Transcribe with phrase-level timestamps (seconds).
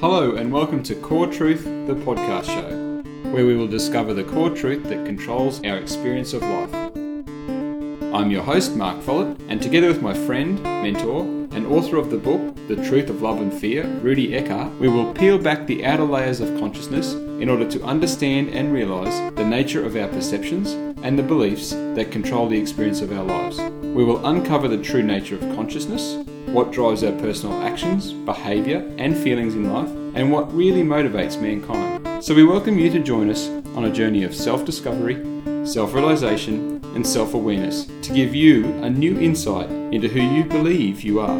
[0.00, 3.02] Hello, and welcome to Core Truth, the podcast show,
[3.32, 6.72] where we will discover the core truth that controls our experience of life.
[8.14, 12.16] I'm your host, Mark Follett, and together with my friend, mentor, and author of the
[12.16, 16.04] book, The Truth of Love and Fear, Rudy Eckhart, we will peel back the outer
[16.04, 21.18] layers of consciousness in order to understand and realize the nature of our perceptions and
[21.18, 23.58] the beliefs that control the experience of our lives.
[23.82, 29.16] We will uncover the true nature of consciousness, what drives our personal actions, behaviour, and
[29.16, 32.24] feelings in life, and what really motivates mankind.
[32.24, 35.16] So we welcome you to join us on a journey of self discovery,
[35.66, 41.02] self realization, and self awareness to give you a new insight into who you believe
[41.02, 41.38] you are.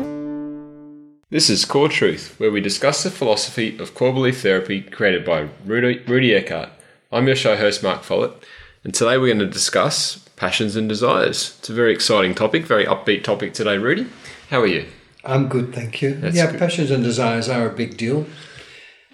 [1.31, 5.49] This is Core Truth, where we discuss the philosophy of core belief therapy created by
[5.65, 6.71] Rudy, Rudy Eckhart.
[7.11, 8.45] I'm your show host, Mark Follett,
[8.85, 11.57] and today we're going to discuss passions and desires.
[11.59, 14.07] It's a very exciting topic, very upbeat topic today, Rudy.
[14.51, 14.87] How are you?
[15.29, 16.15] I'm good, thank you.
[16.15, 16.59] That's yeah, good.
[16.59, 18.27] passions and desires are a big deal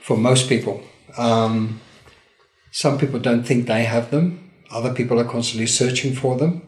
[0.00, 0.80] for most people.
[1.18, 1.80] Um,
[2.70, 4.52] some people don't think they have them.
[4.70, 6.62] Other people are constantly searching for them.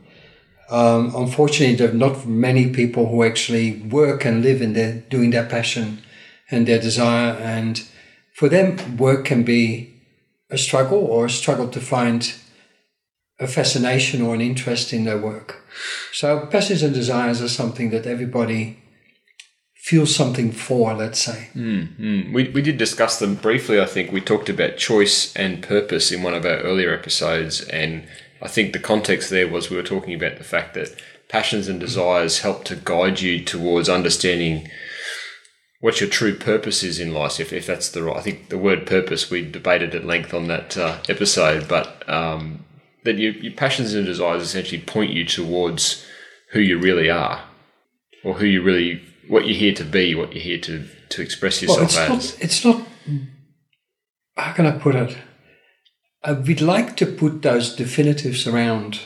[0.69, 5.31] Um, unfortunately, there are not many people who actually work and live in their doing
[5.31, 6.03] their passion
[6.51, 7.35] and their desire.
[7.35, 7.87] And
[8.35, 9.95] for them, work can be
[10.51, 12.35] a struggle or a struggle to find
[13.39, 15.63] a fascination or an interest in their work.
[16.13, 18.79] So, passions and desires are something that everybody
[19.87, 21.49] feels something for, let's say.
[21.55, 24.11] Mm, we, we did discuss them briefly, I think.
[24.11, 28.05] We talked about choice and purpose in one of our earlier episodes, and
[28.43, 31.79] I think the context there was we were talking about the fact that passions and
[31.79, 34.69] desires help to guide you towards understanding
[35.81, 38.17] what your true purpose is in life, if, if that's the right.
[38.17, 42.65] I think the word purpose we debated at length on that uh, episode, but um,
[43.05, 46.05] that your, your passions and desires essentially point you towards
[46.51, 47.45] who you really are,
[48.25, 51.63] or who you really, what you're here to be, what you're here to to express
[51.63, 52.09] Well, yourself it's as.
[52.33, 52.89] not, it's not,
[54.37, 55.17] how can I put it?
[56.23, 59.01] Uh, we'd like to put those definitives around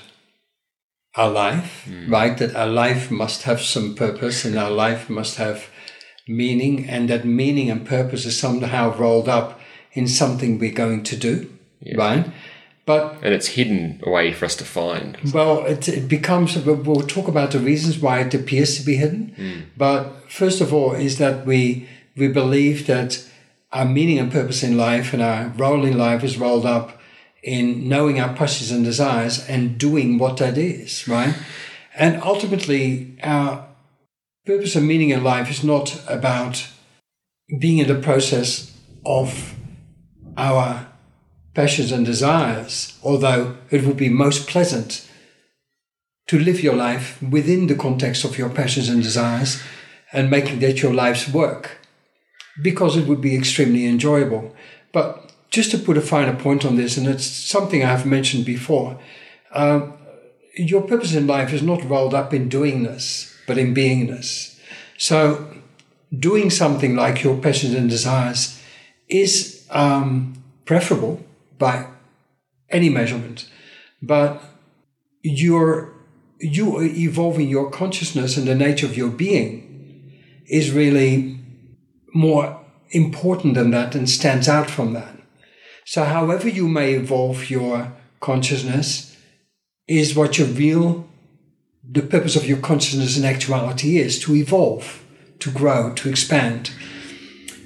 [1.17, 2.39] our life, right?
[2.39, 5.69] That our life must have some purpose and our life must have
[6.27, 9.61] meaning, and that meaning and purpose is somehow rolled up
[9.93, 11.53] in something we're going to do,
[11.97, 12.31] right?
[12.87, 15.17] But and it's hidden away for us to find.
[15.33, 19.35] Well, it, it becomes, we'll talk about the reasons why it appears to be hidden.
[19.37, 19.61] Hmm.
[19.77, 23.25] But first of all, is that we, we believe that
[23.73, 26.99] our meaning and purpose in life and our role in life is rolled up
[27.43, 31.35] in knowing our passions and desires and doing what that is, right?
[31.95, 33.67] And ultimately, our
[34.45, 36.67] purpose and meaning in life is not about
[37.59, 39.55] being in the process of
[40.37, 40.90] our
[41.61, 45.07] passions and desires, although it would be most pleasant
[46.27, 49.63] to live your life within the context of your passions and desires
[50.11, 51.77] and making that your life's work
[52.63, 54.57] because it would be extremely enjoyable.
[54.91, 58.99] But just to put a finer point on this, and it's something I've mentioned before,
[59.53, 59.93] um,
[60.55, 64.59] your purpose in life is not rolled up in doingness, but in beingness.
[64.97, 65.47] So,
[66.29, 68.59] doing something like your passions and desires
[69.09, 71.23] is um, preferable
[71.61, 71.87] by
[72.69, 73.49] any measurement,
[74.03, 74.43] but
[75.23, 75.93] you're
[76.41, 79.67] you evolving your consciousness and the nature of your being
[80.49, 81.39] is really
[82.15, 82.59] more
[82.91, 85.17] important than that and stands out from that.
[85.85, 89.17] So, however you may evolve your consciousness
[89.87, 91.09] is what your real,
[91.89, 95.05] the purpose of your consciousness and actuality is to evolve,
[95.41, 96.71] to grow, to expand.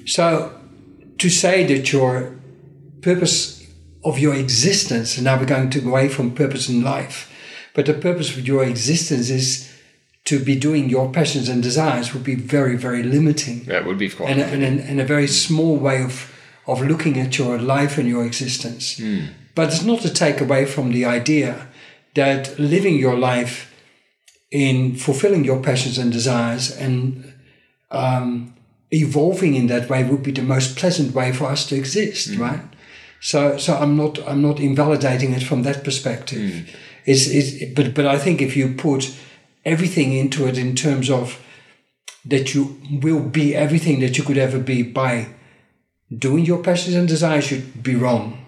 [0.05, 0.59] So,
[1.17, 2.35] to say that your
[3.01, 3.54] purpose
[4.05, 7.31] of your existence, and now we're going to go away from purpose in life,
[7.73, 9.71] but the purpose of your existence is
[10.25, 14.09] to be doing your passions and desires would be very, very limiting That would be
[14.09, 14.29] quite.
[14.31, 16.31] and, and, and, and a very small way of,
[16.65, 18.99] of looking at your life and your existence.
[19.55, 21.67] But it's not to take away from the idea
[22.15, 23.71] that living your life
[24.51, 27.33] in fulfilling your passions and desires and
[27.91, 28.53] um,
[28.91, 32.61] evolving in that way would be the most pleasant way for us to exist, right?
[33.25, 36.69] So, so I'm not I'm not invalidating it from that perspective.
[37.05, 39.17] It's, it's, but but I think if you put
[39.65, 41.43] everything into it in terms of
[42.25, 45.29] that you will be everything that you could ever be by
[46.15, 48.45] doing your passions and desires, you'd be wrong.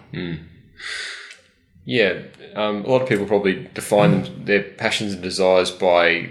[1.84, 2.22] Yeah,
[2.54, 6.30] um, a lot of people probably define them, their passions and desires by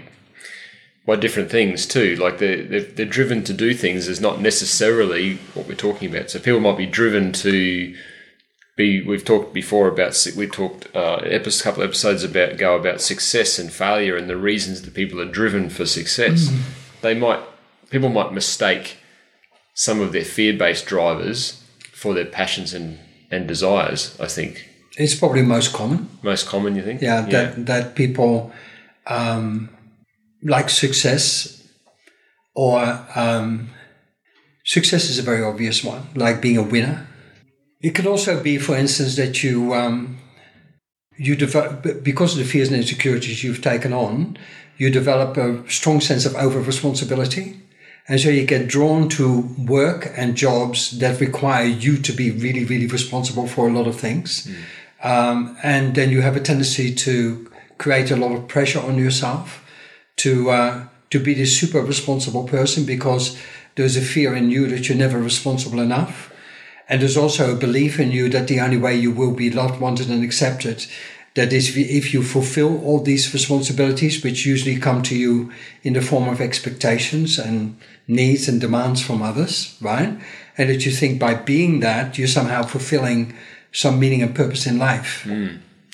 [1.04, 2.16] by different things too.
[2.16, 6.30] Like they're, they're they're driven to do things is not necessarily what we're talking about.
[6.30, 7.94] So people might be driven to
[8.78, 9.02] be.
[9.02, 13.58] We've talked before about we talked uh, a couple of episodes about go about success
[13.58, 16.50] and failure and the reasons that people are driven for success.
[17.02, 17.40] They might
[17.90, 18.96] people might mistake
[19.74, 22.98] some of their fear-based drivers for their passions and,
[23.30, 24.16] and desires.
[24.20, 26.08] I think It's probably most common.
[26.22, 26.76] most common.
[26.76, 27.02] You think?
[27.02, 28.52] Yeah, that that people
[29.06, 29.68] um,
[30.42, 31.66] like success,
[32.54, 32.78] or
[33.14, 33.70] um,
[34.64, 37.07] success is a very obvious one, like being a winner.
[37.80, 40.18] It could also be, for instance, that you um,
[41.16, 44.38] you develop because of the fears and insecurities you've taken on,
[44.76, 47.60] you develop a strong sense of over responsibility.
[48.08, 52.64] And so you get drawn to work and jobs that require you to be really,
[52.64, 54.50] really responsible for a lot of things.
[55.02, 59.64] Um, and then you have a tendency to create a lot of pressure on yourself
[60.16, 63.38] to uh, to be this super responsible person because
[63.76, 66.32] there's a fear in you that you're never responsible enough.
[66.88, 69.80] And there's also a belief in you that the only way you will be loved,
[69.80, 70.86] wanted, and accepted
[71.34, 75.52] that is if you fulfill all these responsibilities, which usually come to you
[75.84, 80.18] in the form of expectations and needs and demands from others, right?
[80.56, 83.34] And that you think by being that, you're somehow fulfilling
[83.70, 85.24] some meaning and purpose in life.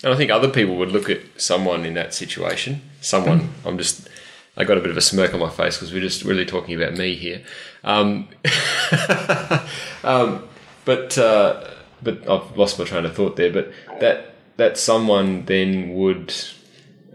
[0.03, 2.81] And I think other people would look at someone in that situation.
[3.03, 4.09] Someone, I'm just,
[4.57, 6.75] I got a bit of a smirk on my face because we're just really talking
[6.75, 7.43] about me here.
[7.83, 8.29] Um,
[10.05, 10.49] um,
[10.85, 11.65] but uh,
[12.03, 13.53] but I've lost my train of thought there.
[13.53, 16.33] But that that someone then would,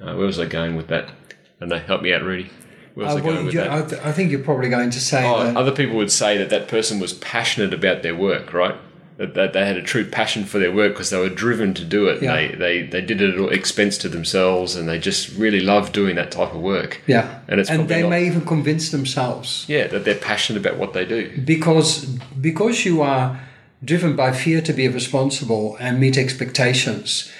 [0.01, 1.05] uh, where was I going with that?
[1.09, 1.13] I
[1.61, 1.77] don't know.
[1.79, 2.49] Help me out, Rudy.
[2.95, 3.71] Where was Uh, I going well, with that?
[3.71, 5.55] I, th- I think you're probably going to say Oh, that.
[5.55, 8.75] other people would say that that person was passionate about their work, right?
[9.17, 11.83] That, that they had a true passion for their work because they were driven to
[11.83, 12.21] do it.
[12.21, 12.33] Yeah.
[12.35, 16.15] They, they they did it at expense to themselves, and they just really love doing
[16.15, 17.01] that type of work.
[17.05, 20.79] yeah, And it's and they not- may even convince themselves Yeah, that they're passionate about
[20.79, 21.37] what they do.
[21.45, 22.05] because
[22.39, 23.37] because you are
[23.83, 27.31] driven by fear to be responsible and meet expectations.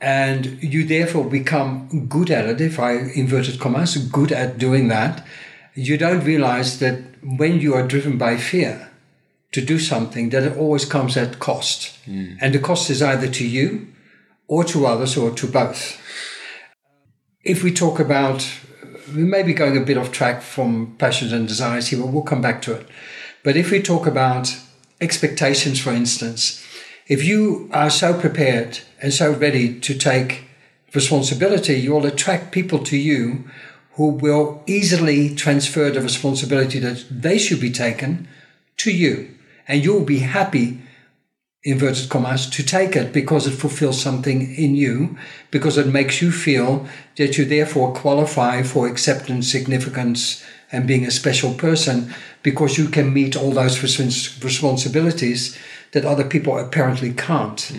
[0.00, 5.24] And you therefore become good at it if i inverted commas good at doing that.
[5.74, 8.90] You don't realize that when you are driven by fear
[9.52, 11.96] to do something that it always comes at cost.
[12.04, 12.34] Hmm.
[12.40, 13.88] And the cost is either to you
[14.48, 16.00] or to others or to both.
[17.44, 18.46] If we talk about
[19.14, 22.22] we may be going a bit off track from passions and desires here, but we'll
[22.22, 22.86] come back to it.
[23.42, 24.56] But if we talk about
[25.00, 26.64] expectations, for instance,
[27.06, 30.44] if you are so prepared and so ready to take
[30.94, 33.44] responsibility, you'll attract people to you
[33.92, 38.26] who will easily transfer the responsibility that they should be taken
[38.78, 39.34] to you.
[39.68, 40.80] And you'll be happy
[41.64, 45.16] inverted commas, to take it because it fulfills something in you,
[45.50, 46.86] because it makes you feel
[47.16, 50.44] that you therefore qualify for acceptance, significance,
[50.74, 52.12] and being a special person
[52.42, 55.56] because you can meet all those respons- responsibilities
[55.92, 57.72] that other people apparently can't.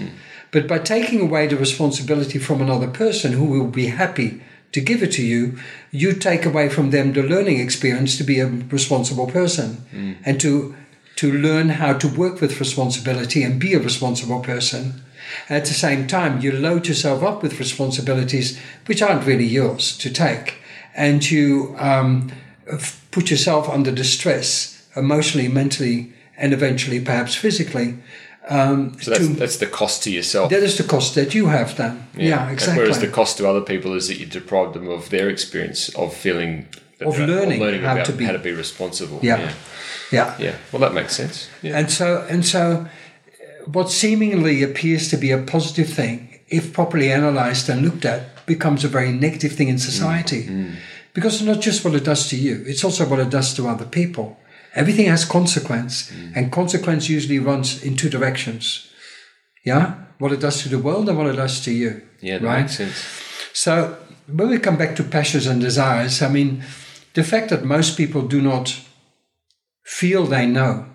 [0.51, 5.03] But by taking away the responsibility from another person who will be happy to give
[5.03, 5.57] it to you,
[5.91, 10.75] you take away from them the learning experience to be a responsible person and to
[11.17, 15.01] to learn how to work with responsibility and be a responsible person.
[15.49, 20.09] At the same time, you load yourself up with responsibilities which aren't really yours to
[20.09, 20.55] take,
[20.93, 22.31] and you um,
[23.11, 27.95] put yourself under distress emotionally, mentally, and eventually perhaps physically.
[28.47, 30.49] Um, So that's, to- that's the cost to yourself.
[30.49, 32.07] that is the cost that you have then.
[32.15, 32.83] Yeah, exactly.
[32.83, 36.13] Whereas the cost to other people is that you deprive them of their experience of
[36.13, 36.67] feeling
[37.01, 39.19] Of learning how about to be- how to be responsible.
[39.23, 39.39] Yeah.
[39.39, 39.53] yeah.
[40.11, 40.35] yeah.
[40.39, 40.55] Yeah.
[40.71, 41.49] Well, that makes sense.
[41.61, 41.77] Yeah.
[41.79, 42.85] And so, and so,
[43.65, 48.83] what seemingly appears to be a positive thing, if properly analyzed and looked at, becomes
[48.85, 50.47] a very negative thing in society.
[51.15, 53.67] Because it's not just what it does to you, it's also what it does to
[53.67, 54.37] other people.
[54.75, 56.35] Everything has consequence, mm.
[56.35, 58.91] and consequence usually runs in two directions.
[59.65, 59.95] Yeah?
[60.19, 62.01] What it does to the world and what it does to you.
[62.21, 62.61] Yeah, that right?
[62.61, 63.03] makes sense.
[63.53, 66.63] So when we come back to passions and desires, I mean,
[67.13, 68.77] the fact that most people do not
[69.83, 70.85] feel they know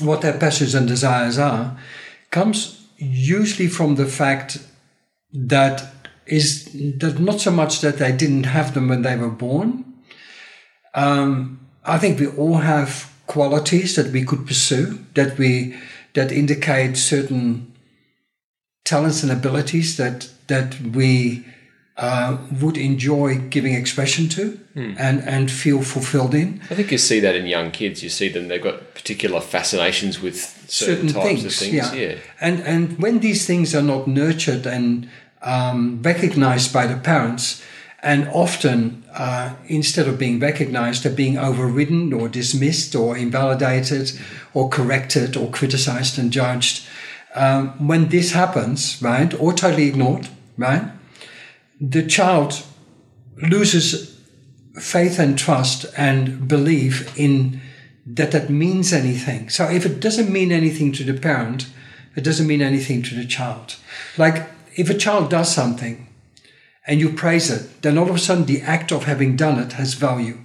[0.00, 1.78] what their passions and desires are
[2.30, 4.58] comes usually from the fact
[5.32, 5.99] that
[6.30, 6.64] is
[6.98, 9.84] that not so much that they didn't have them when they were born.
[10.94, 15.76] Um, I think we all have qualities that we could pursue that we
[16.14, 17.72] that indicate certain
[18.84, 21.44] talents and abilities that that we
[21.96, 27.20] uh, would enjoy giving expression to and and feel fulfilled in I think you see
[27.20, 28.02] that in young kids.
[28.02, 30.36] You see them; they've got particular fascinations with
[30.68, 31.74] certain, certain, types things, of things.
[31.74, 31.92] yeah.
[31.92, 32.14] Yeah.
[32.40, 35.08] and and when these things are not nurtured and
[35.42, 37.62] um, recognized by the parents
[38.02, 44.12] and often uh, instead of being recognized they're being overridden or dismissed or invalidated
[44.54, 46.86] or corrected or criticized and judged
[47.34, 50.84] um, when this happens right or totally ignored right
[51.80, 52.62] the child
[53.36, 54.18] loses
[54.78, 57.60] faith and trust and belief in
[58.06, 59.48] that that means anything.
[59.50, 61.66] So if it doesn't mean anything to the parent,
[62.16, 63.76] it doesn't mean anything to the child.
[64.18, 64.48] Like
[64.80, 66.08] if a child does something
[66.86, 69.72] and you praise it, then all of a sudden the act of having done it
[69.74, 70.38] has value.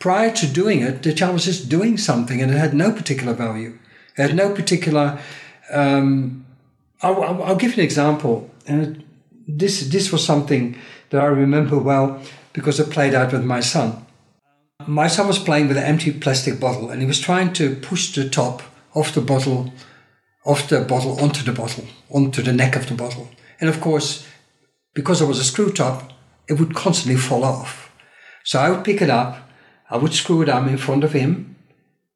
[0.00, 3.34] Prior to doing it, the child was just doing something and it had no particular
[3.34, 3.78] value.
[4.16, 5.18] It had no particular.
[5.70, 6.46] Um,
[7.02, 8.50] I'll, I'll, give you an example.
[8.66, 9.04] And
[9.46, 10.78] this this was something
[11.10, 12.22] that I remember well
[12.54, 14.06] because it played out with my son.
[14.86, 18.14] My son was playing with an empty plastic bottle and he was trying to push
[18.14, 18.62] the top
[18.94, 19.72] of the bottle,
[20.44, 23.28] off the bottle onto the bottle, onto the neck of the bottle.
[23.62, 24.26] And of course,
[24.92, 26.12] because it was a screw top,
[26.48, 27.94] it would constantly fall off.
[28.42, 29.48] So I would pick it up,
[29.88, 31.54] I would screw it up in front of him,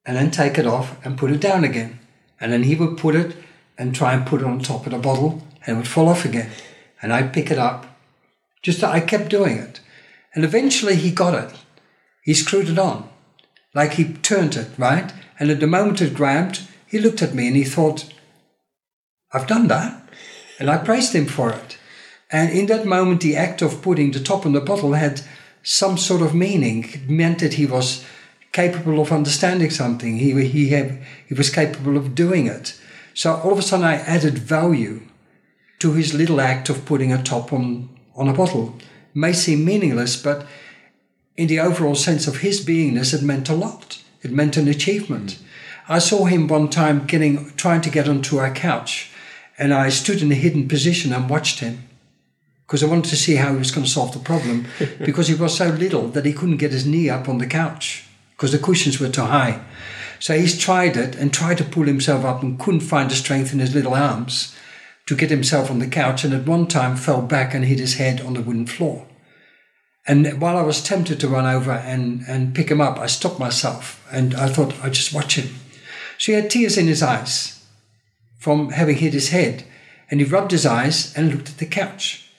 [0.04, 2.00] and then take it off and put it down again.
[2.40, 3.36] And then he would put it
[3.78, 6.24] and try and put it on top of the bottle, and it would fall off
[6.24, 6.50] again.
[7.00, 7.86] And I'd pick it up.
[8.60, 9.78] Just I kept doing it.
[10.34, 11.56] And eventually he got it.
[12.24, 13.08] He screwed it on.
[13.72, 15.12] Like he turned it, right?
[15.38, 18.12] And at the moment it grabbed, he looked at me and he thought,
[19.32, 20.02] I've done that.
[20.58, 21.78] And I praised him for it.
[22.30, 25.22] And in that moment, the act of putting the top on the bottle had
[25.62, 26.84] some sort of meaning.
[26.84, 28.04] It meant that he was
[28.52, 30.18] capable of understanding something.
[30.18, 32.80] He, he, had, he was capable of doing it.
[33.14, 35.02] So all of a sudden, I added value
[35.78, 38.76] to his little act of putting a top on, on a bottle.
[38.78, 40.46] It may seem meaningless, but
[41.36, 44.02] in the overall sense of his beingness, it meant a lot.
[44.22, 45.32] It meant an achievement.
[45.32, 45.42] Mm.
[45.88, 49.10] I saw him one time getting, trying to get onto our couch,
[49.58, 51.88] and I stood in a hidden position and watched him
[52.66, 54.66] because I wanted to see how he was going to solve the problem
[55.04, 58.04] because he was so little that he couldn't get his knee up on the couch
[58.32, 59.62] because the cushions were too high.
[60.18, 63.52] So he's tried it and tried to pull himself up and couldn't find the strength
[63.52, 64.54] in his little arms
[65.06, 67.94] to get himself on the couch and at one time fell back and hit his
[67.94, 69.06] head on the wooden floor.
[70.06, 73.38] And while I was tempted to run over and, and pick him up, I stopped
[73.38, 75.54] myself and I thought I'd just watch him.
[76.18, 77.55] So he had tears in his eyes
[78.46, 79.64] from having hit his head
[80.08, 82.30] and he rubbed his eyes and looked at the couch.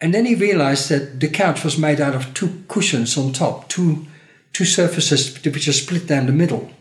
[0.00, 3.68] And then he realized that the couch was made out of two cushions on top,
[3.68, 4.04] two,
[4.52, 6.72] two surfaces which are split down the middle.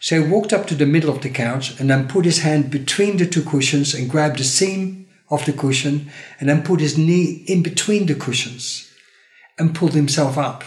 [0.00, 2.68] So he walked up to the middle of the couch and then put his hand
[2.68, 6.98] between the two cushions and grabbed the seam of the cushion and then put his
[6.98, 8.92] knee in between the cushions
[9.56, 10.64] and pulled himself up.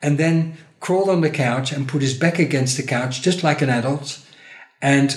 [0.00, 3.60] And then crawled on the couch and put his back against the couch just like
[3.60, 4.24] an adult
[4.80, 5.16] and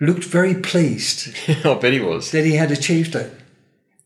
[0.00, 1.34] looked very pleased.
[1.64, 2.30] I bet he was.
[2.30, 3.32] That he had achieved it.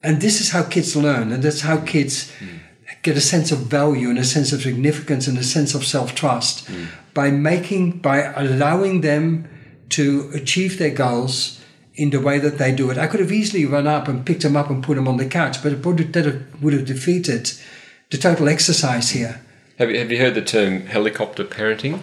[0.02, 2.58] And this is how kids learn, and that's how kids mm.
[3.02, 6.14] get a sense of value and a sense of significance and a sense of self
[6.14, 6.88] trust mm.
[7.14, 9.48] by making, by allowing them
[9.90, 11.60] to achieve their goals
[11.94, 12.98] in the way that they do it.
[12.98, 15.26] I could have easily run up and picked them up and put them on the
[15.26, 17.52] couch, but it would have, would have defeated
[18.10, 19.40] the total exercise here.
[19.78, 22.02] Have you, have you heard the term helicopter parenting?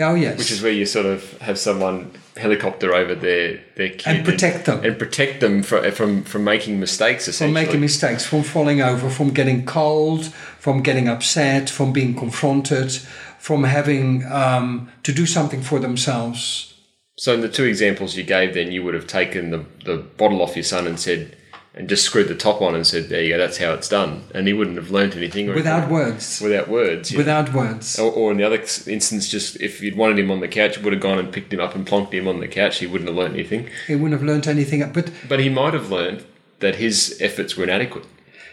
[0.00, 4.06] Oh yes, which is where you sort of have someone helicopter over their their kid
[4.06, 7.28] and protect and, them and protect them from from from making mistakes.
[7.28, 7.54] Essentially.
[7.54, 10.26] From making mistakes, from falling over, from getting cold,
[10.58, 12.92] from getting upset, from being confronted,
[13.38, 16.74] from having um, to do something for themselves.
[17.18, 20.42] So, in the two examples you gave, then you would have taken the the bottle
[20.42, 21.36] off your son and said,
[21.74, 24.24] and just screwed the top on and said, "There you go, that's how it's done,"
[24.34, 25.92] and he wouldn't have learnt anything without anything.
[25.92, 26.40] words.
[26.40, 27.12] Without words.
[27.12, 27.98] Without words.
[27.98, 30.82] Or, or, in the other instance, just if you'd wanted him on the couch, you
[30.82, 32.78] would have gone and picked him up and plonked him on the couch.
[32.78, 33.68] He wouldn't have learnt anything.
[33.86, 34.90] He wouldn't have learnt anything.
[34.92, 36.24] But but he might have learned
[36.58, 38.04] that his efforts were inadequate.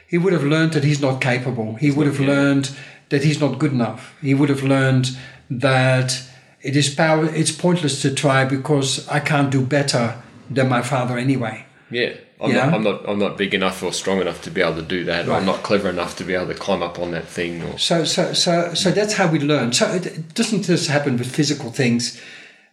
[0.08, 1.76] He would have learned that he's not capable.
[1.76, 2.72] He would have learned
[3.10, 4.16] that he's not good enough.
[4.22, 5.18] He would have learned
[5.50, 6.22] that
[6.62, 7.26] it is power.
[7.26, 11.66] It's pointless to try because I can't do better than my father anyway.
[11.90, 12.14] Yeah.
[12.40, 12.66] I'm, yeah.
[12.66, 13.10] not, I'm not.
[13.10, 15.28] I'm not big enough or strong enough to be able to do that.
[15.28, 15.38] Right.
[15.38, 17.64] I'm not clever enough to be able to climb up on that thing.
[17.64, 17.80] Or...
[17.80, 19.74] So, so, so, so that's how we learn.
[19.74, 22.22] So it doesn't just happen with physical things,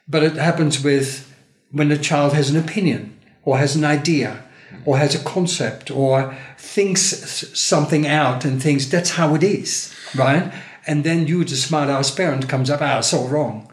[0.06, 1.34] but it happens with
[1.70, 4.44] when a child has an opinion or has an idea
[4.84, 10.52] or has a concept or thinks something out and thinks that's how it is, right?
[10.86, 13.72] And then you, the smart ass parent, comes up, ah, it's all wrong.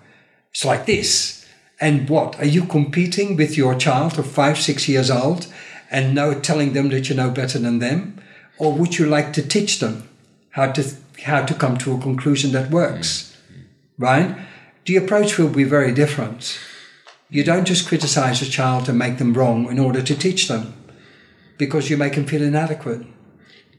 [0.51, 1.45] It's like this.
[1.79, 2.39] And what?
[2.39, 5.47] Are you competing with your child of five, six years old?
[5.91, 8.19] And know telling them that you know better than them,
[8.57, 10.09] or would you like to teach them
[10.51, 10.83] how to
[11.23, 14.03] how to come to a conclusion that works, mm-hmm.
[14.03, 14.35] right?
[14.85, 16.57] The approach will be very different.
[17.29, 20.73] You don't just criticize a child and make them wrong in order to teach them,
[21.57, 23.05] because you make them feel inadequate.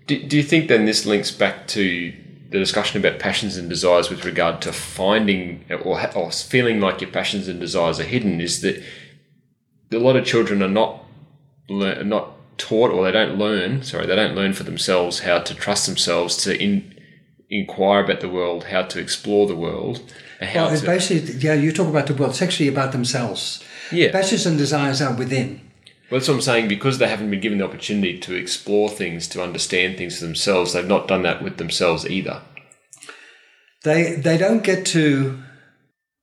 [0.07, 2.13] Do, do you think then this links back to
[2.51, 7.11] the discussion about passions and desires with regard to finding or, or feeling like your
[7.11, 8.41] passions and desires are hidden?
[8.41, 8.83] Is that
[9.91, 11.02] a lot of children are not
[11.69, 13.83] learn, not taught or they don't learn.
[13.83, 16.95] Sorry, they don't learn for themselves how to trust themselves to in
[17.51, 20.01] inquire about the world, how to explore the world,
[20.41, 20.87] how Well, it's to.
[20.87, 22.31] basically, yeah, you talk about the world.
[22.33, 23.63] It's actually about themselves.
[23.91, 24.11] Yeah.
[24.11, 25.61] Passions and desires are within.
[26.11, 26.69] Well, that's what I'm saying.
[26.69, 30.73] Because they haven't been given the opportunity to explore things, to understand things for themselves,
[30.73, 32.43] they've not done that with themselves either.
[33.85, 35.43] They they don't get to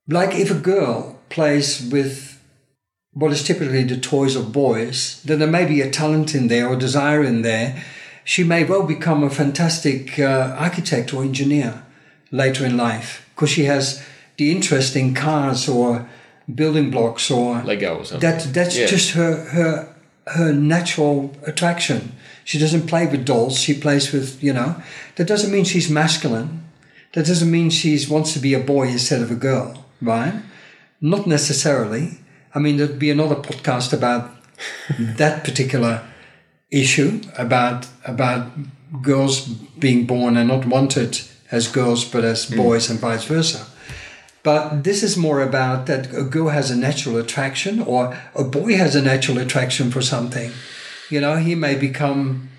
[0.08, 2.29] like if a girl plays with
[3.14, 6.68] what is typically the toys of boys, then there may be a talent in there
[6.68, 7.84] or desire in there.
[8.24, 11.84] She may well become a fantastic uh, architect or engineer
[12.32, 14.04] later in life because she has
[14.38, 16.08] the interest in cars or
[16.54, 18.30] building blocks or Lego or something.
[18.30, 18.86] that that's Yeah.
[18.86, 19.96] just her her
[20.28, 22.12] her natural attraction.
[22.46, 23.60] She doesn't play with dolls.
[23.60, 24.76] She plays with you know.
[25.16, 26.64] That doesn't mean she's masculine.
[27.14, 30.36] That doesn't mean she wants to be a boy instead of a girl, right?
[31.02, 32.20] Not necessarily.
[32.54, 34.32] I mean, there'd be another podcast about
[35.00, 36.04] that particular
[36.72, 38.52] issue about about
[39.02, 39.48] girls
[39.80, 41.20] being born and not wanted
[41.52, 42.58] as girls but as mm.
[42.58, 43.66] boys and vice versa.
[44.44, 48.76] But this is more about that a girl has a natural attraction or a boy
[48.78, 50.52] has a natural attraction for something.
[51.10, 52.50] You know, he may become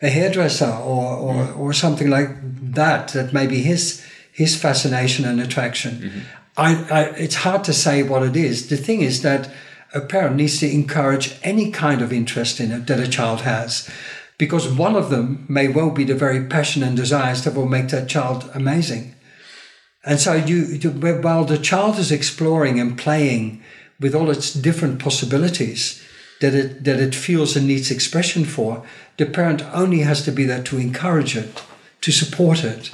[0.00, 1.58] a hairdresser or, or, mm.
[1.58, 2.30] or something like
[2.74, 3.08] that.
[3.08, 5.94] That may be his his fascination and attraction.
[5.94, 6.18] Mm-hmm.
[6.58, 8.68] I, I, it's hard to say what it is.
[8.68, 9.48] The thing is that
[9.94, 13.88] a parent needs to encourage any kind of interest in it that a child has,
[14.36, 17.88] because one of them may well be the very passion and desires that will make
[17.88, 19.14] that child amazing.
[20.04, 20.64] And so you,
[21.22, 23.62] while the child is exploring and playing
[24.00, 26.02] with all its different possibilities
[26.40, 28.84] that it that it feels and needs expression for,
[29.16, 31.62] the parent only has to be there to encourage it,
[32.00, 32.92] to support it.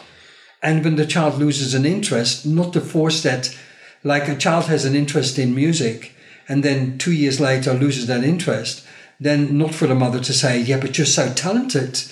[0.64, 3.56] And when the child loses an interest, not to force that
[4.02, 6.12] like a child has an interest in music
[6.48, 8.84] and then two years later loses that interest,
[9.20, 12.02] then not for the mother to say, Yeah, but you're so talented.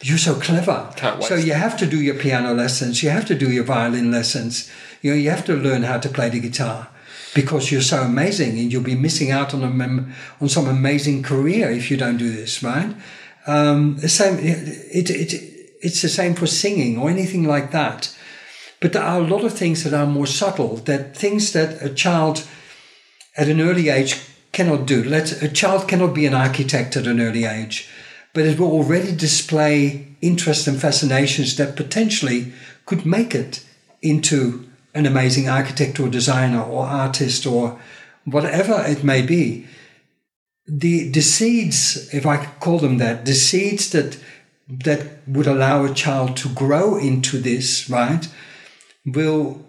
[0.00, 0.90] You're so clever.
[1.28, 4.70] So you have to do your piano lessons, you have to do your violin lessons,
[5.02, 6.88] you know, you have to learn how to play the guitar
[7.34, 11.22] because you're so amazing and you'll be missing out on a mem- on some amazing
[11.22, 12.94] career if you don't do this, right?
[13.46, 15.47] Um, the same, it, it,
[15.80, 18.14] it's the same for singing or anything like that.
[18.80, 21.92] But there are a lot of things that are more subtle, that things that a
[21.92, 22.46] child
[23.36, 24.20] at an early age
[24.52, 25.02] cannot do.
[25.02, 27.88] Let a child cannot be an architect at an early age,
[28.34, 32.52] but it will already display interest and fascinations that potentially
[32.86, 33.64] could make it
[34.02, 37.80] into an amazing architect or designer or artist or
[38.24, 39.66] whatever it may be.
[40.66, 44.18] The the seeds, if I could call them that, the seeds that
[44.68, 48.28] that would allow a child to grow into this, right,
[49.06, 49.64] will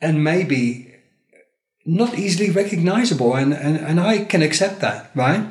[0.00, 0.94] and maybe
[1.84, 5.48] not easily recognizable and, and, and I can accept that, right?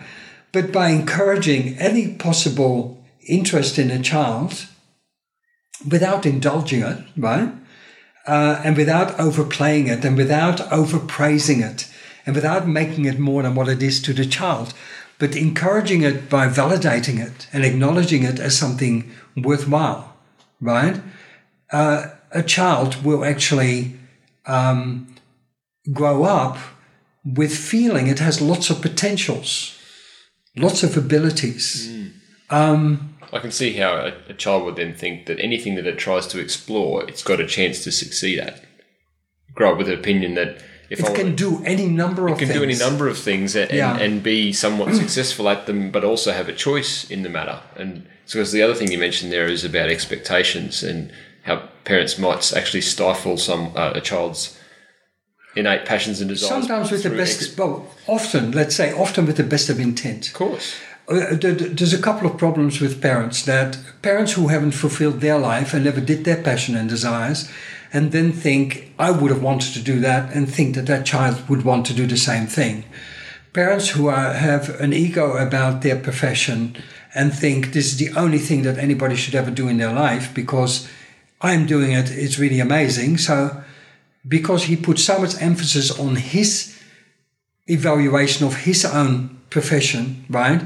[0.51, 4.67] But by encouraging any possible interest in a child
[5.89, 7.51] without indulging it, right?
[8.27, 11.87] Uh, and without overplaying it and without overpraising it
[12.25, 14.73] and without making it more than what it is to the child,
[15.19, 20.15] but encouraging it by validating it and acknowledging it as something worthwhile,
[20.59, 21.01] right?
[21.71, 23.97] Uh, a child will actually
[24.45, 25.07] um,
[25.91, 26.57] grow up
[27.23, 29.79] with feeling it has lots of potentials,
[30.55, 32.11] lots of abilities.
[32.49, 35.97] Um, I can see how a, a child would then think that anything that it
[35.97, 38.63] tries to explore, it's got a chance to succeed at.
[39.53, 42.37] Grow up with an opinion that if I it want can do any number of
[42.37, 42.49] things.
[42.49, 42.77] It can things.
[42.79, 43.93] do any number of things and, Yeah.
[43.93, 47.59] and, and be somewhat successful at them, but also have a choice in the matter.
[47.75, 51.11] And so, because the other thing you mentioned there is about expectations and
[51.43, 54.57] how parents might actually stifle some uh, a child's
[55.55, 56.49] innate passions and desires.
[56.49, 60.27] Sometimes with the best, ex- well, often, let's say, often with the best of intent.
[60.27, 60.75] of course.
[61.07, 65.73] Uh, There's a couple of problems with parents that parents who haven't fulfilled their life
[65.73, 67.47] and never did their passion and desires,
[67.95, 71.47] and then think, I would have wanted to do that, and think that that child
[71.47, 72.83] would want to do the same thing.
[73.53, 76.75] Parents who are, have an ego about their profession
[77.13, 80.33] and think this is the only thing that anybody should ever do in their life
[80.33, 80.89] because
[81.39, 83.17] I'm doing it, it's really amazing.
[83.17, 83.63] So,
[84.27, 86.77] because he puts so much emphasis on his
[87.67, 90.63] evaluation of his own profession, right?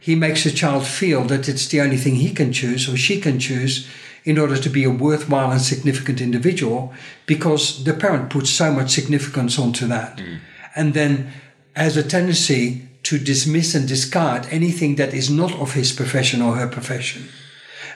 [0.00, 3.20] He makes the child feel that it's the only thing he can choose or she
[3.20, 3.88] can choose
[4.24, 6.92] in order to be a worthwhile and significant individual
[7.26, 10.18] because the parent puts so much significance onto that.
[10.18, 10.38] Mm.
[10.74, 11.32] And then
[11.74, 16.54] has a tendency to dismiss and discard anything that is not of his profession or
[16.56, 17.28] her profession.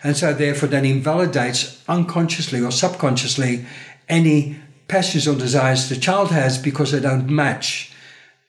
[0.03, 3.67] And so therefore then invalidates unconsciously or subconsciously
[4.09, 4.57] any
[4.89, 7.93] passions or desires the child has because they don't match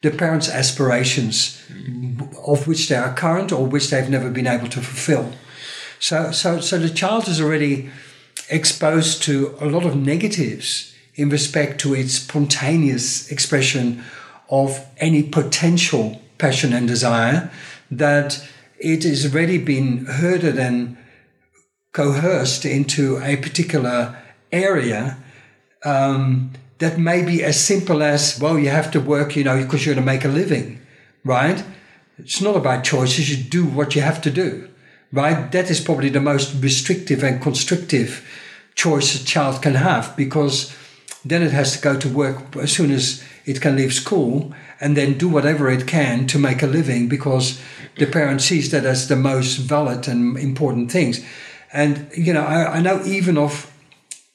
[0.02, 2.22] the parents' aspirations mm.
[2.48, 5.34] of which they are current or which they've never been able to fulfill.
[6.00, 7.90] So, so, so the child is already
[8.50, 14.04] exposed to a lot of negatives in respect to its spontaneous expression
[14.50, 17.52] of any potential passion and desire,
[17.90, 18.48] that
[18.80, 20.98] it has already been herded and
[21.92, 24.16] coerced into a particular
[24.52, 25.18] area
[25.84, 29.86] um, that may be as simple as, well, you have to work, you know, because
[29.86, 30.80] you're going to make a living,
[31.24, 31.64] right?
[32.20, 33.30] It's not about choices.
[33.30, 34.70] You do what you have to do,
[35.12, 35.52] right?
[35.52, 38.26] That is probably the most restrictive and constrictive
[38.76, 40.76] choice a child can have because
[41.26, 44.96] then it has to go to work as soon as it can leave school and
[44.96, 47.60] then do whatever it can to make a living because
[47.98, 51.26] the parent sees that as the most valid and important things.
[51.74, 53.72] And, you know, I, I know even of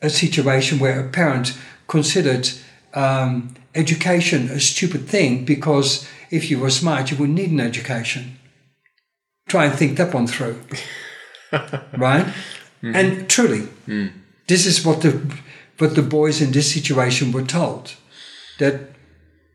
[0.00, 1.56] a situation where a parent
[1.86, 2.50] considered
[2.94, 8.38] um, education a stupid thing because if you were smart, you wouldn't need an education.
[9.52, 10.58] Try and think that one through.
[11.52, 12.24] right?
[12.24, 12.96] Mm-hmm.
[12.96, 14.10] And truly, mm.
[14.46, 15.12] this is what the
[15.76, 17.94] what the boys in this situation were told.
[18.58, 18.76] That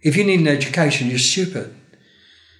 [0.03, 1.73] if you need an education, you're stupid.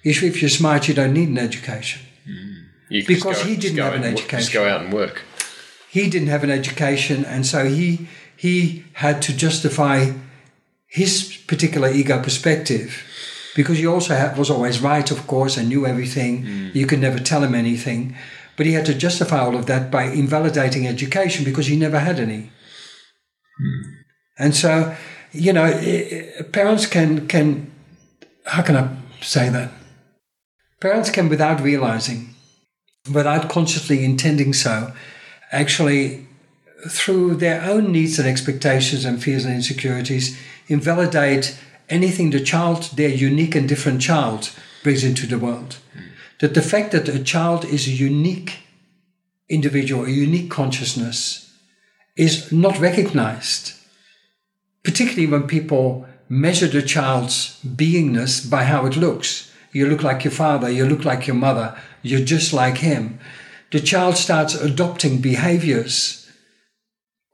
[0.02, 2.02] If, if you're smart, you don't need an education.
[2.26, 3.06] Mm.
[3.06, 4.40] because go, he didn't have an education.
[4.40, 5.22] Just go out and work.
[5.88, 10.10] He didn't have an education, and so he he had to justify
[10.88, 12.90] his particular ego perspective
[13.58, 16.44] because he also had, was always right, of course, and knew everything.
[16.44, 16.74] Mm.
[16.76, 18.14] You could never tell him anything.
[18.56, 22.20] But he had to justify all of that by invalidating education because he never had
[22.20, 22.52] any.
[23.60, 23.82] Mm.
[24.38, 24.94] And so,
[25.32, 25.72] you know,
[26.52, 27.72] parents can, can,
[28.44, 29.72] how can I say that?
[30.78, 32.36] Parents can, without realizing,
[33.12, 34.92] without consciously intending so,
[35.50, 36.28] actually
[36.88, 41.58] through their own needs and expectations and fears and insecurities, invalidate
[41.88, 44.50] anything the child, their unique and different child,
[44.82, 45.76] brings into the world.
[45.96, 46.02] Mm.
[46.40, 48.60] That the fact that a child is a unique
[49.48, 51.52] individual, a unique consciousness,
[52.16, 53.72] is not recognized,
[54.82, 59.50] particularly when people measure the child's beingness by how it looks.
[59.72, 63.18] You look like your father, you look like your mother, you're just like him.
[63.70, 66.30] The child starts adopting behaviors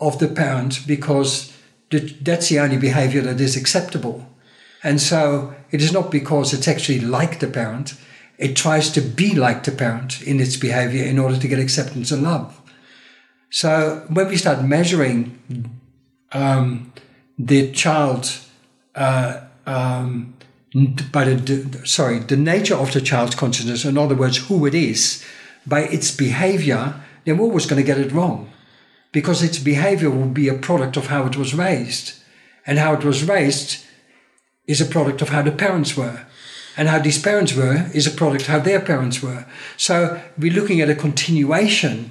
[0.01, 1.53] of the parent because
[1.91, 4.27] that's the only behavior that is acceptable.
[4.85, 7.95] And so it is not because it's actually like the parent,
[8.39, 12.13] it tries to be like the parent in its behavior in order to get acceptance
[12.13, 12.61] and love.
[13.51, 15.39] So when we start measuring
[16.33, 16.93] um,
[17.39, 18.39] the child
[18.95, 20.35] uh, um,
[21.13, 25.25] by the, sorry the nature of the child's consciousness, in other words, who it is,
[25.67, 28.51] by its behavior, then we're always going to get it wrong
[29.13, 32.21] because its behavior will be a product of how it was raised.
[32.67, 33.85] And how it was raised
[34.67, 36.27] is a product of how the parents were.
[36.77, 39.47] And how these parents were is a product of how their parents were.
[39.77, 42.11] So we're looking at a continuation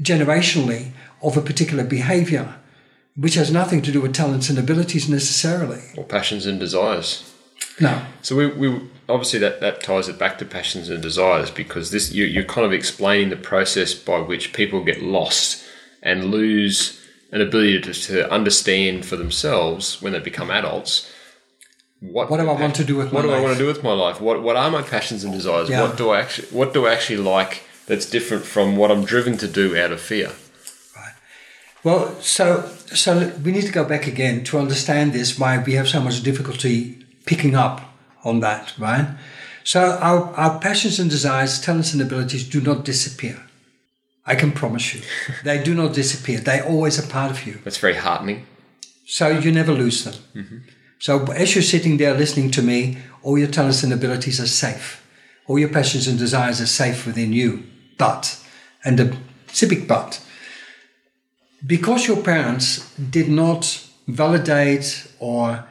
[0.00, 0.92] generationally
[1.22, 2.54] of a particular behavior,
[3.16, 5.82] which has nothing to do with talents and abilities necessarily.
[5.96, 7.30] Or passions and desires.
[7.80, 8.02] No.
[8.22, 12.12] So we, we obviously that, that ties it back to passions and desires because this
[12.12, 15.64] you, you're kind of explaining the process by which people get lost
[16.02, 17.00] and lose
[17.32, 21.10] an ability to, to understand for themselves when they become adults.
[22.12, 23.38] What, what do I want to do with what do life?
[23.38, 24.20] I want to do with my life?
[24.20, 25.70] What what are my passions and desires?
[25.70, 25.82] Yeah.
[25.82, 29.38] What do I actually what do I actually like that's different from what I'm driven
[29.38, 30.32] to do out of fear?
[30.94, 31.14] Right.
[31.82, 35.88] Well, so so we need to go back again to understand this why we have
[35.88, 37.80] so much difficulty picking up
[38.22, 39.08] on that, right?
[39.64, 43.40] So our, our passions and desires, talents and abilities do not disappear.
[44.26, 45.00] I can promise you.
[45.44, 46.38] they do not disappear.
[46.40, 47.60] They're always a part of you.
[47.64, 48.46] That's very heartening.
[49.06, 50.14] So you never lose them.
[50.34, 50.58] Mm-hmm.
[51.04, 55.06] So as you're sitting there listening to me, all your talents and abilities are safe.
[55.46, 57.64] All your passions and desires are safe within you.
[57.98, 58.42] But,
[58.86, 59.14] and the
[59.48, 60.24] civic but,
[61.66, 65.66] because your parents did not validate or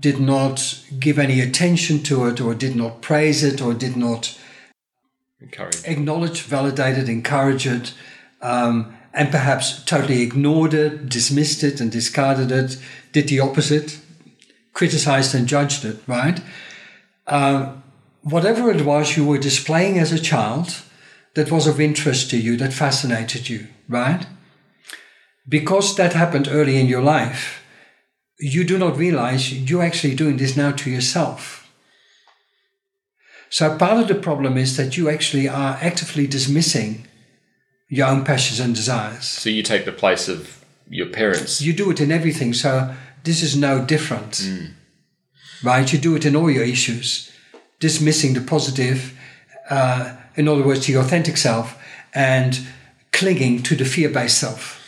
[0.00, 4.38] did not give any attention to it or did not praise it or did not
[5.38, 5.84] Encourage.
[5.84, 7.92] Acknowledge, validate it, encourage it,
[8.40, 12.78] um, and perhaps totally ignored it, dismissed it, and discarded it,
[13.12, 14.00] did the opposite,
[14.78, 16.40] criticized and judged it, right?
[17.26, 17.74] Uh,
[18.22, 20.82] whatever it was you were displaying as a child
[21.34, 24.26] that was of interest to you, that fascinated you, right?
[25.48, 27.62] Because that happened early in your life,
[28.38, 31.58] you do not realize you're actually doing this now to yourself
[33.50, 37.06] so part of the problem is that you actually are actively dismissing
[37.88, 39.24] your own passions and desires.
[39.24, 41.62] So you take the place of your parents.
[41.62, 42.52] You do it in everything.
[42.52, 44.32] So this is no different.
[44.32, 44.70] Mm.
[45.62, 45.92] Right?
[45.92, 47.32] You do it in all your issues,
[47.80, 49.18] dismissing the positive,
[49.70, 51.76] uh, in other words, to your authentic self,
[52.14, 52.60] and
[53.12, 54.80] clinging to the fear based self.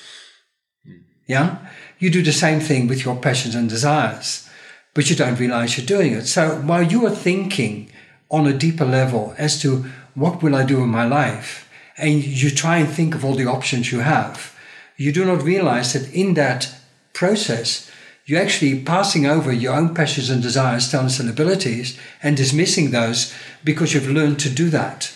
[1.26, 1.58] Yeah?
[1.98, 4.48] You do the same thing with your passions and desires,
[4.94, 6.26] but you don't realize you're doing it.
[6.26, 7.90] So while you are thinking
[8.30, 12.50] on a deeper level as to what will I do in my life, and you
[12.50, 14.56] try and think of all the options you have,
[14.96, 16.72] you do not realize that in that
[17.12, 17.89] process,
[18.30, 23.34] you're actually passing over your own passions and desires, talents and abilities and dismissing those
[23.64, 25.12] because you've learned to do that.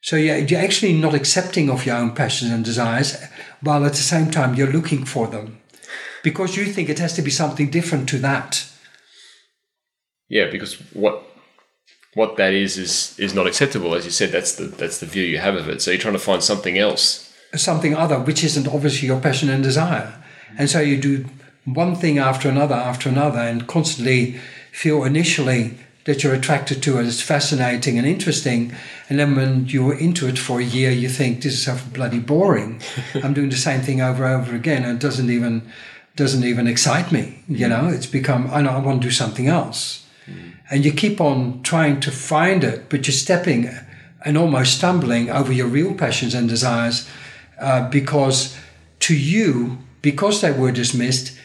[0.00, 3.22] So you're, you're actually not accepting of your own passions and desires,
[3.60, 5.60] while at the same time you're looking for them
[6.24, 8.66] because you think it has to be something different to that.
[10.28, 11.22] Yeah, because what
[12.14, 13.94] what that is is is not acceptable.
[13.94, 15.82] As you said, that's the that's the view you have of it.
[15.82, 19.62] So you're trying to find something else, something other, which isn't obviously your passion and
[19.62, 20.22] desire,
[20.58, 21.26] and so you do
[21.64, 24.40] one thing after another after another, and constantly
[24.72, 28.74] feel initially that you're attracted to it as fascinating and interesting.
[29.08, 32.18] And then when you're into it for a year, you think this is so bloody
[32.18, 32.80] boring.
[33.22, 35.62] I'm doing the same thing over and over again, and it doesn't even
[36.16, 37.42] doesn't even excite me.
[37.48, 40.54] You know, it's become I know I want to do something else, mm.
[40.70, 43.70] and you keep on trying to find it, but you're stepping
[44.24, 47.08] and almost stumbling over your real passions and desires
[47.60, 48.56] uh, because
[49.00, 51.36] to you, because they were dismissed,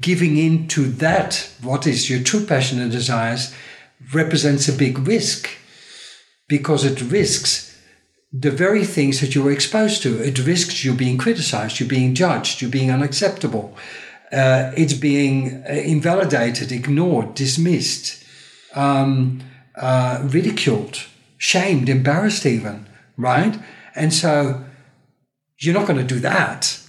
[0.00, 3.54] giving in to that what is your true passion and desires
[4.12, 5.48] represents a big risk
[6.48, 7.78] because it risks
[8.32, 10.22] the very things that you were exposed to.
[10.22, 13.76] It risks you being criticized, you being judged, you being unacceptable.
[14.30, 18.22] Uh, it's being uh, invalidated, ignored, dismissed,
[18.74, 19.40] um,
[19.76, 21.02] uh, ridiculed,
[21.38, 23.58] shamed, embarrassed, even, right?
[23.94, 24.64] And so
[25.58, 26.80] you're not going to do that.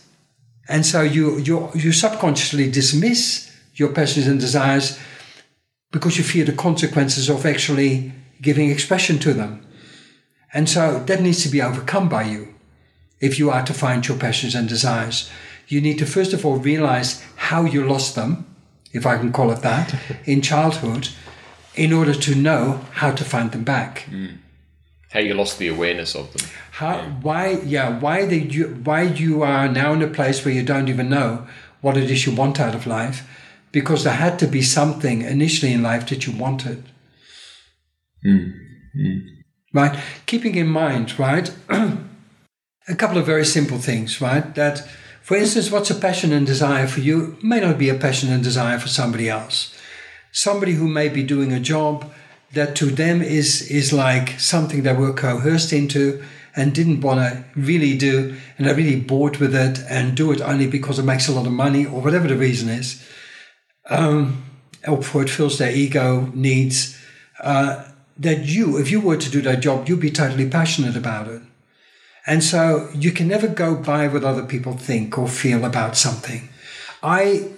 [0.70, 5.00] And so you, you, you subconsciously dismiss your passions and desires
[5.92, 9.66] because you fear the consequences of actually giving expression to them.
[10.54, 12.54] And so that needs to be overcome by you
[13.20, 15.30] if you are to find your passions and desires.
[15.68, 18.46] You need to first of all realize how you lost them,
[18.94, 21.10] if I can call it that, in childhood,
[21.76, 24.06] in order to know how to find them back.
[24.10, 24.38] Mm.
[25.10, 26.50] How you lost the awareness of them.
[26.72, 26.98] How?
[26.98, 27.10] Yeah.
[27.22, 27.50] Why?
[27.66, 28.00] Yeah.
[28.00, 28.68] Why did you?
[28.84, 31.48] Why you are now in a place where you don't even know
[31.82, 33.28] what it is you want out of life,
[33.72, 36.84] because there had to be something initially in life that you wanted.
[38.26, 38.54] Mm.
[38.98, 39.22] Mm.
[39.74, 40.00] Right?
[40.26, 44.54] Keeping in mind, right, a couple of very simple things, right?
[44.56, 44.88] That,
[45.22, 48.44] for instance, what's a passion and desire for you may not be a passion and
[48.44, 49.76] desire for somebody else.
[50.32, 52.12] Somebody who may be doing a job
[52.54, 56.24] that to them is is like something they were coerced into
[56.56, 60.42] and didn't want to really do and are really bored with it and do it
[60.42, 63.06] only because it makes a lot of money or whatever the reason is
[63.90, 64.44] um,
[64.88, 66.98] or for it fills their ego needs,
[67.42, 67.86] uh,
[68.18, 71.42] that you, if you were to do that job, you'd be totally passionate about it.
[72.26, 76.50] And so you can never go by what other people think or feel about something.
[77.02, 77.52] I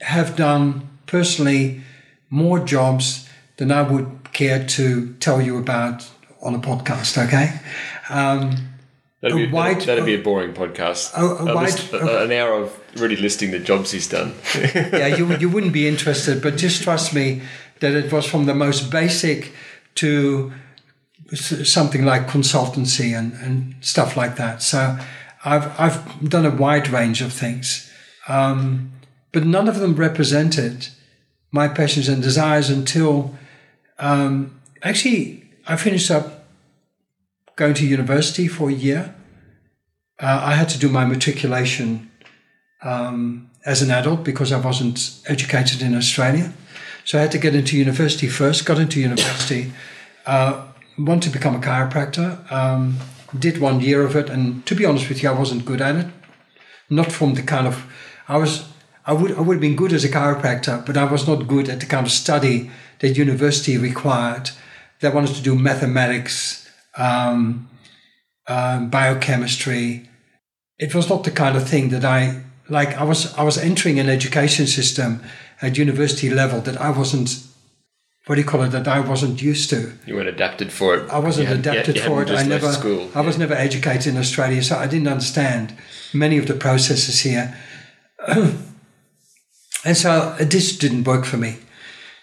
[0.00, 1.82] have done personally
[2.30, 3.28] more jobs
[3.60, 6.08] than I would care to tell you about
[6.40, 7.60] on a podcast, okay?
[8.08, 8.56] Um,
[9.20, 11.12] That'd be, wide, that'd be a boring podcast.
[11.14, 14.34] A, a wide, list, a, an hour of really listing the jobs he's done.
[14.54, 17.42] yeah, you, you wouldn't be interested, but just trust me
[17.80, 19.52] that it was from the most basic
[19.96, 20.54] to
[21.34, 24.62] something like consultancy and, and stuff like that.
[24.62, 24.98] So
[25.44, 27.92] I've, I've done a wide range of things,
[28.26, 28.90] um,
[29.32, 30.88] but none of them represented
[31.52, 33.36] my passions and desires until
[34.00, 36.46] um, actually I finished up
[37.56, 39.14] going to university for a year.
[40.18, 42.10] Uh, I had to do my matriculation
[42.82, 46.52] um, as an adult because I wasn't educated in Australia.
[47.04, 49.72] So I had to get into university first, got into university,
[50.26, 50.66] uh,
[50.98, 52.98] wanted to become a chiropractor, um,
[53.38, 55.96] did one year of it, and to be honest with you, I wasn't good at
[55.96, 56.06] it.
[56.88, 57.86] Not from the kind of,
[58.28, 58.68] I was,
[59.06, 61.68] I would, I would have been good as a chiropractor, but I was not good
[61.68, 64.50] at the kind of study that university required.
[65.00, 67.68] They wanted to do mathematics, um,
[68.46, 70.08] uh, biochemistry.
[70.78, 72.96] It was not the kind of thing that I like.
[72.96, 75.22] I was I was entering an education system
[75.60, 77.46] at university level that I wasn't.
[78.26, 78.68] What do you call it?
[78.68, 79.92] That I wasn't used to.
[80.06, 81.10] You weren't adapted for it.
[81.10, 82.30] I wasn't had, adapted you, you for it.
[82.30, 82.72] I never.
[82.72, 83.10] School.
[83.14, 85.74] I was never educated in Australia, so I didn't understand
[86.12, 87.56] many of the processes here.
[88.28, 91.56] and so this didn't work for me.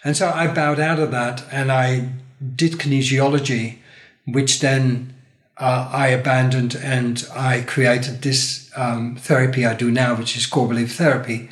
[0.04, 2.10] And so I bowed out of that and I
[2.54, 3.78] did kinesiology
[4.32, 5.14] which then
[5.56, 10.68] uh, I abandoned and I created this um, therapy I do now, which is core
[10.68, 11.50] belief therapy.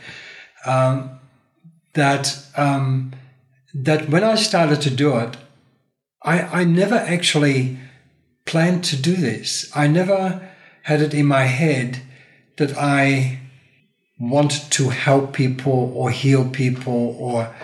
[0.64, 1.18] Um,
[1.94, 3.12] that um,
[3.74, 5.36] that when I started to do it,
[6.22, 7.78] I, I never actually
[8.44, 9.70] planned to do this.
[9.74, 10.48] I never
[10.82, 12.02] had it in my head
[12.58, 13.40] that I
[14.20, 17.54] wanted to help people or heal people or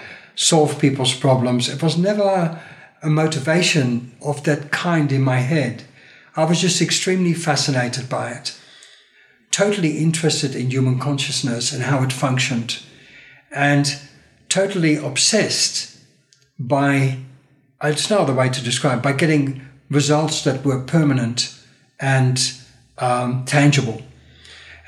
[0.43, 1.69] solve people's problems.
[1.69, 5.83] It was never a, motivation of that kind in my head.
[6.37, 8.57] I was just extremely fascinated by it,
[9.51, 12.81] totally interested in human consciousness and how it functioned,
[13.51, 13.99] and
[14.49, 15.99] totally obsessed
[16.59, 17.19] by
[17.83, 21.59] it's no other way to describe by getting results that were permanent
[21.99, 22.53] and
[22.99, 24.01] um, tangible.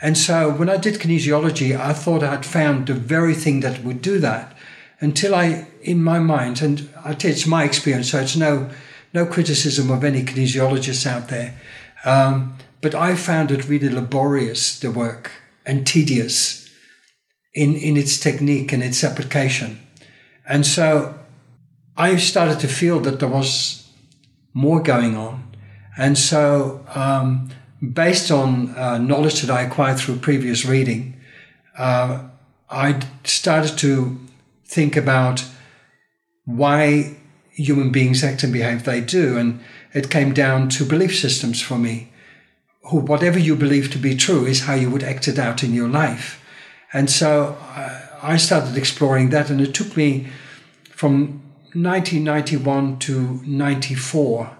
[0.00, 4.02] And so when I did kinesiology, I thought I'd found the very thing that would
[4.02, 4.53] do that
[5.04, 8.70] until I, in my mind, and it's my experience, so it's no,
[9.12, 11.60] no criticism of any kinesiologists out there,
[12.06, 15.30] um, but I found it really laborious, the work,
[15.66, 16.70] and tedious
[17.52, 19.78] in, in its technique and its application.
[20.46, 21.18] And so
[21.96, 23.86] I started to feel that there was
[24.54, 25.54] more going on.
[25.98, 27.50] And so, um,
[27.92, 31.20] based on uh, knowledge that I acquired through previous reading,
[31.76, 32.22] uh,
[32.70, 34.18] I started to
[34.66, 35.44] think about
[36.44, 37.16] why
[37.52, 39.36] human beings act and behave they do.
[39.36, 39.60] And
[39.92, 42.10] it came down to belief systems for me.
[42.90, 45.72] Who, whatever you believe to be true is how you would act it out in
[45.72, 46.44] your life.
[46.92, 50.28] And so uh, I started exploring that, and it took me
[50.90, 51.42] from
[51.74, 54.56] 1991 to 94,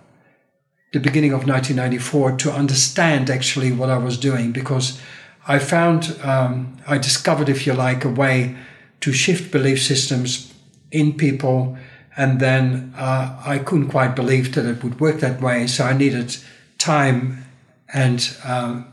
[0.93, 5.01] the beginning of 1994, to understand actually what I was doing because
[5.47, 8.57] I found, um, I discovered, if you like, a way
[9.01, 10.53] to shift belief systems
[10.91, 11.77] in people.
[12.17, 15.67] And then uh, I couldn't quite believe that it would work that way.
[15.67, 16.37] So I needed
[16.79, 17.45] time
[17.93, 18.87] and um,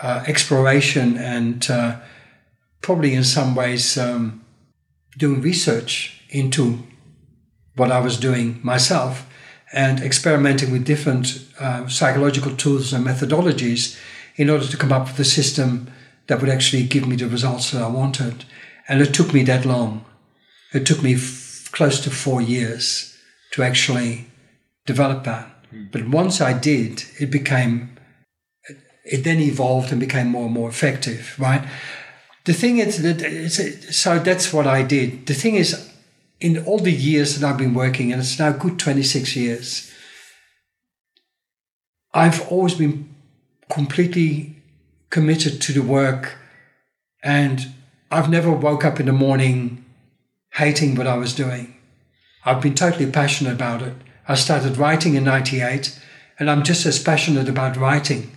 [0.00, 1.96] uh, exploration and uh,
[2.80, 4.44] probably in some ways um,
[5.18, 6.78] doing research into
[7.76, 9.26] what I was doing myself
[9.72, 13.98] and experimenting with different uh, psychological tools and methodologies
[14.36, 15.90] in order to come up with a system
[16.26, 18.44] that would actually give me the results that I wanted.
[18.90, 20.04] And it took me that long.
[20.74, 23.16] It took me f- close to four years
[23.52, 24.26] to actually
[24.84, 25.46] develop that.
[25.72, 25.92] Mm.
[25.92, 27.96] But once I did, it became,
[29.04, 31.62] it then evolved and became more and more effective, right?
[32.46, 35.26] The thing is that, it's, so that's what I did.
[35.26, 35.88] The thing is,
[36.40, 39.92] in all the years that I've been working, and it's now good 26 years,
[42.12, 43.14] I've always been
[43.68, 44.56] completely
[45.10, 46.38] committed to the work
[47.22, 47.72] and
[48.10, 49.84] I've never woke up in the morning
[50.54, 51.76] hating what I was doing.
[52.44, 53.94] I've been totally passionate about it.
[54.26, 55.98] I started writing in 98
[56.38, 58.36] and I'm just as passionate about writing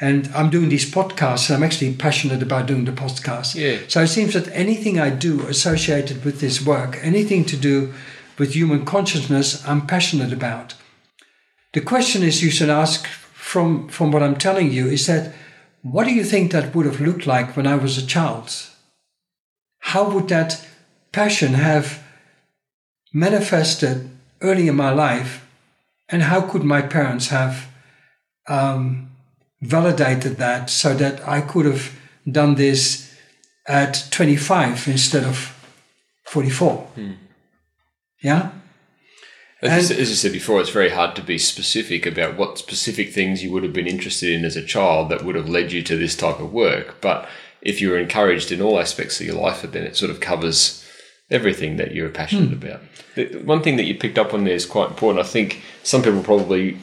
[0.00, 3.54] and I'm doing these podcasts, and I'm actually passionate about doing the podcast.
[3.54, 3.80] Yeah.
[3.86, 7.92] So it seems that anything I do associated with this work, anything to do
[8.38, 10.74] with human consciousness, I'm passionate about.
[11.74, 15.34] The question is you should ask from, from what I'm telling you is that
[15.82, 18.69] what do you think that would have looked like when I was a child?
[19.80, 20.66] How would that
[21.12, 22.02] passion have
[23.12, 24.08] manifested
[24.40, 25.46] early in my life?
[26.08, 27.68] And how could my parents have
[28.48, 29.10] um,
[29.62, 31.92] validated that so that I could have
[32.30, 33.14] done this
[33.66, 35.56] at 25 instead of
[36.26, 36.76] 44.
[36.94, 37.12] Hmm.
[38.22, 38.50] Yeah?
[39.62, 43.12] As, and, as, I said before, it's very hard to be specific about what specific
[43.12, 45.82] things you would have been interested in as a child that would have led you
[45.82, 47.00] to this type of work.
[47.00, 47.28] But
[47.62, 50.86] if you're encouraged in all aspects of your life, then it sort of covers
[51.30, 52.66] everything that you're passionate hmm.
[52.66, 52.80] about.
[53.14, 55.24] The, one thing that you picked up on there is quite important.
[55.24, 56.78] I think some people probably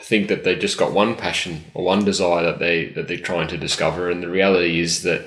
[0.00, 3.48] think that they just got one passion or one desire that they that they're trying
[3.48, 5.26] to discover, and the reality is that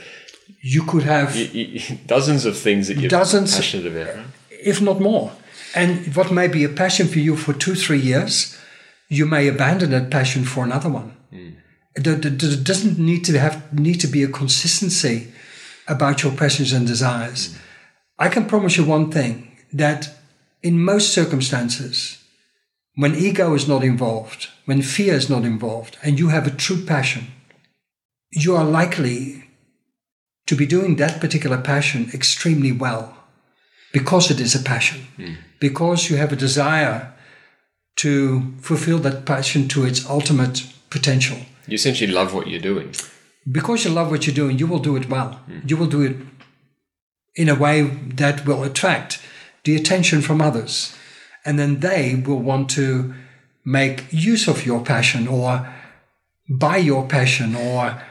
[0.61, 4.25] you could have you, you, dozens of things that you're dozens, passionate about, right?
[4.49, 5.31] if not more.
[5.75, 8.57] And what may be a passion for you for two, three years,
[9.09, 11.15] you may abandon that passion for another one.
[11.33, 11.55] Mm.
[11.95, 15.31] There, doesn't need to have need to be a consistency
[15.87, 17.49] about your passions and desires.
[17.49, 17.57] Mm.
[18.19, 20.09] I can promise you one thing that
[20.61, 22.23] in most circumstances,
[22.95, 26.83] when ego is not involved, when fear is not involved, and you have a true
[26.85, 27.27] passion,
[28.31, 29.45] you are likely
[30.47, 33.15] to be doing that particular passion extremely well
[33.91, 35.37] because it is a passion, mm.
[35.59, 37.13] because you have a desire
[37.95, 41.37] to fulfill that passion to its ultimate potential.
[41.67, 42.93] You essentially love what you're doing.
[43.49, 45.39] Because you love what you're doing, you will do it well.
[45.49, 45.69] Mm.
[45.69, 46.15] You will do it
[47.35, 49.21] in a way that will attract
[49.63, 50.95] the attention from others
[51.45, 53.13] and then they will want to
[53.63, 55.73] make use of your passion or
[56.49, 58.01] buy your passion or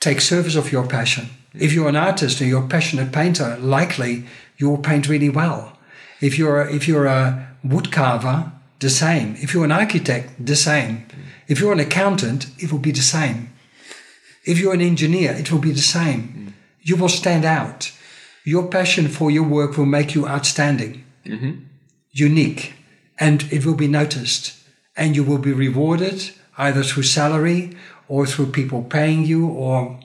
[0.00, 1.28] take service of your passion.
[1.54, 4.24] If you're an artist and you're a passionate painter, likely
[4.56, 5.78] you will paint really well.
[6.20, 9.36] If you're if you're a woodcarver, the same.
[9.38, 11.06] If you're an architect, the same.
[11.46, 13.52] If you're an accountant, it will be the same.
[14.44, 16.54] If you're an engineer, it will be the same.
[16.80, 17.92] You will stand out.
[18.44, 21.64] Your passion for your work will make you outstanding, mm-hmm.
[22.10, 22.72] unique,
[23.18, 24.56] and it will be noticed.
[24.96, 27.76] And you will be rewarded either through salary
[28.08, 30.00] or through people paying you or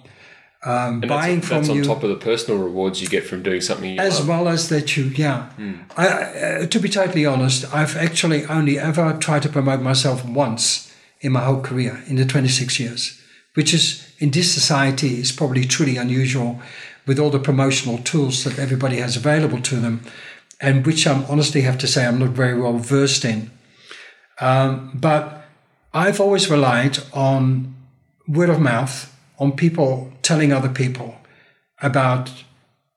[0.66, 3.24] um, And buying that's, from that's you on top of the personal rewards you get
[3.26, 4.28] from doing something you as love.
[4.28, 5.49] well as that you yeah.
[5.95, 10.91] I, uh, to be totally honest i've actually only ever tried to promote myself once
[11.22, 13.22] in my whole career in the 26 years
[13.53, 16.59] which is in this society is probably truly unusual
[17.05, 20.01] with all the promotional tools that everybody has available to them
[20.59, 23.51] and which i'm honestly have to say i'm not very well versed in.
[24.39, 25.45] Um, but
[25.93, 27.74] i've always relied on
[28.28, 31.16] word of mouth on people telling other people
[31.82, 32.32] about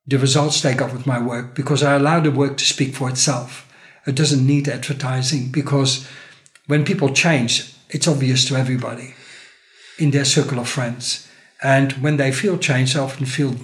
[0.07, 3.09] the results they got with my work because I allow the work to speak for
[3.11, 3.70] itself.
[4.07, 6.09] It doesn't need advertising because
[6.66, 9.14] when people change, it's obvious to everybody
[9.99, 11.28] in their circle of friends.
[11.62, 13.57] And when they feel changed, they often feel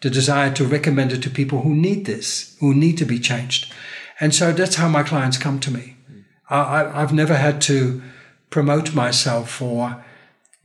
[0.00, 3.72] the desire to recommend it to people who need this, who need to be changed.
[4.18, 5.96] And so that's how my clients come to me.
[6.50, 8.02] I, I've never had to
[8.50, 10.04] promote myself or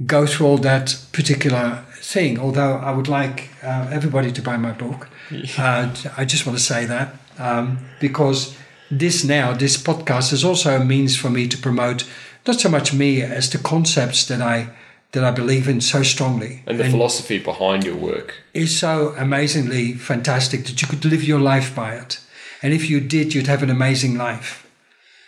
[0.05, 4.71] go through all that particular thing, although I would like uh, everybody to buy my
[4.71, 5.09] book.
[5.57, 8.55] Uh, I just want to say that um, because
[8.89, 12.07] this now, this podcast is also a means for me to promote
[12.45, 14.69] not so much me as the concepts that I
[15.13, 18.35] that I believe in so strongly and the philosophy behind your work.
[18.53, 22.19] is so amazingly fantastic that you could live your life by it.
[22.61, 24.69] And if you did, you'd have an amazing life.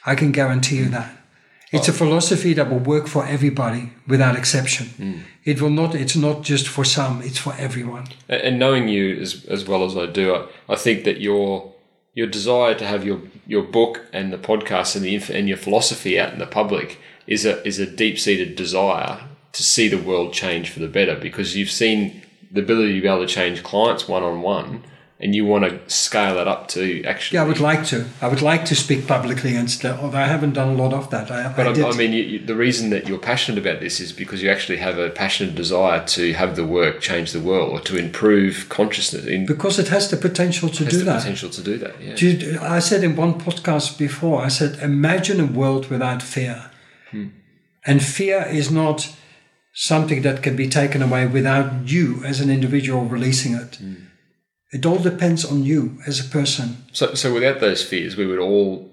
[0.05, 1.18] I can guarantee you that.
[1.72, 1.95] It's a oh.
[1.95, 4.88] philosophy that will work for everybody without exception.
[4.88, 5.20] Hmm.
[5.45, 8.07] It will not, it's not just for some, it's for everyone.
[8.28, 11.74] And knowing you as as well as I do, I, I think that your
[12.13, 16.20] your desire to have your your book and the podcast and the and your philosophy
[16.20, 16.97] out in the public
[17.28, 21.15] is a is a deep seated desire to see the world change for the better
[21.15, 24.84] because you've seen the ability to be able to change clients one on one,
[25.22, 27.36] and you want to scale that up to actually.
[27.36, 28.05] Yeah, I would like to.
[28.22, 31.09] I would like to speak publicly and stuff, although I haven't done a lot of
[31.09, 31.30] that.
[31.30, 31.89] I, But I I.
[31.89, 34.78] I mean, you, you, the reason that you're passionate about this is because you actually
[34.78, 39.26] have a passionate desire to have the work change the world or to improve consciousness.
[39.26, 41.17] In, because it has the potential to has do the that.
[41.20, 42.01] potential to do that.
[42.01, 42.15] Yeah.
[42.15, 46.72] You- I said in one podcast before, I said, imagine a world without fear.
[47.11, 47.28] Hmm.
[47.86, 49.13] And fear is not
[49.74, 53.76] something that can be taken away without you as an individual releasing it.
[53.76, 53.93] Hmm.
[54.72, 56.86] It all depends on you as a person.
[56.91, 58.91] So, so without those fears, we would all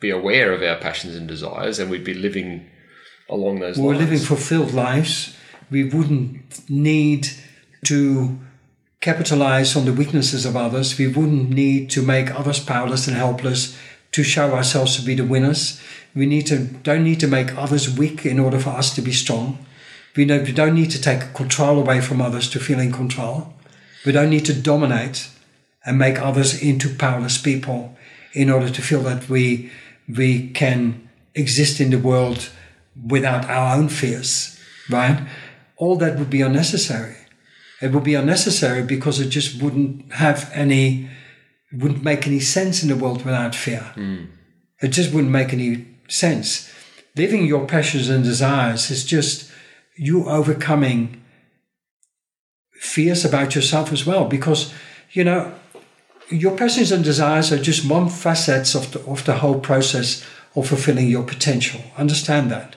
[0.00, 2.66] be aware of our passions and desires, and we'd be living
[3.30, 4.00] along those We're lines.
[4.00, 5.36] living fulfilled lives.
[5.70, 7.28] We wouldn't need
[7.84, 8.38] to
[9.00, 10.98] capitalize on the weaknesses of others.
[10.98, 13.76] We wouldn't need to make others powerless and helpless
[14.12, 15.80] to show ourselves to be the winners.
[16.14, 19.12] We need to don't need to make others weak in order for us to be
[19.12, 19.64] strong.
[20.16, 23.52] We, don't need to take control away from others to feel in control.
[24.06, 25.28] We don't need to dominate
[25.84, 27.96] and make others into powerless people
[28.32, 29.70] in order to feel that we
[30.08, 32.48] we can exist in the world
[33.04, 35.26] without our own fears, right?
[35.76, 37.16] All that would be unnecessary.
[37.82, 41.10] It would be unnecessary because it just wouldn't have any,
[41.72, 43.92] wouldn't make any sense in the world without fear.
[43.94, 44.24] Hmm.
[44.80, 46.72] It just wouldn't make any sense.
[47.16, 49.50] Living your passions and desires is just
[49.96, 51.22] you overcoming
[52.78, 54.72] fears about yourself as well because,
[55.12, 55.54] you know,
[56.28, 60.24] your passions and desires are just one facets of the, of the whole process
[60.54, 61.80] of fulfilling your potential.
[61.96, 62.76] Understand that.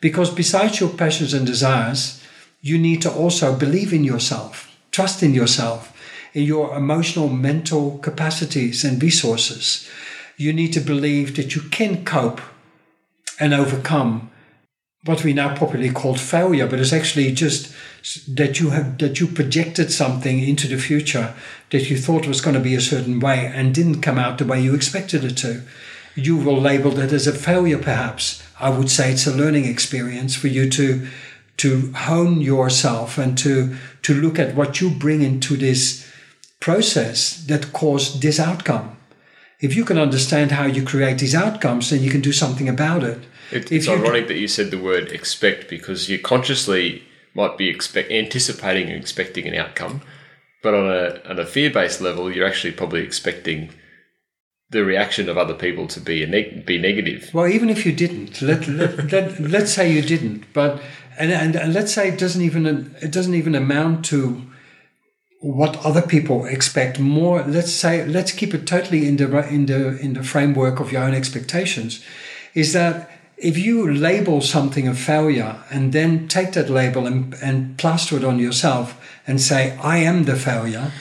[0.00, 2.22] Because besides your passions and desires,
[2.62, 5.92] you need to also believe in yourself, trust in yourself,
[6.32, 9.88] in your emotional, mental capacities and resources.
[10.36, 12.40] You need to believe that you can cope
[13.40, 14.30] and overcome
[15.06, 17.72] what we now popularly call failure, but it's actually just
[18.28, 21.34] that you have that you projected something into the future
[21.70, 24.44] that you thought was going to be a certain way and didn't come out the
[24.44, 25.62] way you expected it to.
[26.14, 28.42] You will label that as a failure, perhaps.
[28.58, 31.06] I would say it's a learning experience for you to
[31.58, 36.06] to hone yourself and to to look at what you bring into this
[36.60, 38.96] process that caused this outcome.
[39.60, 43.02] If you can understand how you create these outcomes, then you can do something about
[43.02, 43.20] it.
[43.50, 47.02] It, it's ironic that you said the word expect because you consciously
[47.34, 50.02] might be expect, anticipating and expecting an outcome,
[50.62, 53.70] but on a, on a fear based level, you're actually probably expecting
[54.70, 57.30] the reaction of other people to be a neg- be negative.
[57.32, 60.82] Well, even if you didn't, let, let, let, let's say you didn't, but
[61.18, 64.42] and, and, and let's say it doesn't even it doesn't even amount to
[65.40, 66.98] what other people expect.
[66.98, 70.90] More, let's say, let's keep it totally in the in the in the framework of
[70.92, 72.04] your own expectations.
[72.54, 77.76] Is that if you label something a failure and then take that label and, and
[77.76, 80.92] plaster it on yourself and say, I am the failure,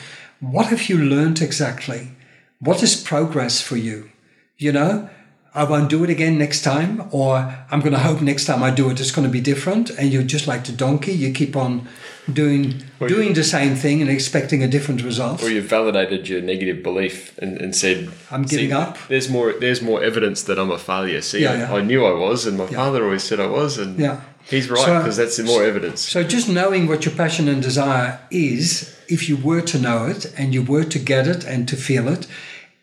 [0.41, 2.11] what have you learned exactly?
[2.59, 4.09] What is progress for you?
[4.57, 5.09] You know,
[5.53, 7.37] I won't do it again next time, or
[7.71, 9.89] I'm going to hope next time I do it, it's going to be different.
[9.91, 11.87] And you're just like the donkey, you keep on
[12.31, 15.43] doing Or doing you- the same thing and expecting a different result.
[15.43, 19.53] Or you've validated your negative belief and, and said, I'm giving up." There's more.
[19.53, 21.21] There's more evidence that I'm a failure.
[21.21, 21.73] See, Yeah, I, yeah.
[21.75, 24.21] I knew I was, and my father always said I was, and Yeah.
[24.49, 26.01] he's right So- because that's more evidence.
[26.01, 30.31] So just knowing what your passion and desire is, if you were to know it
[30.37, 32.25] and you were to get it and to feel it,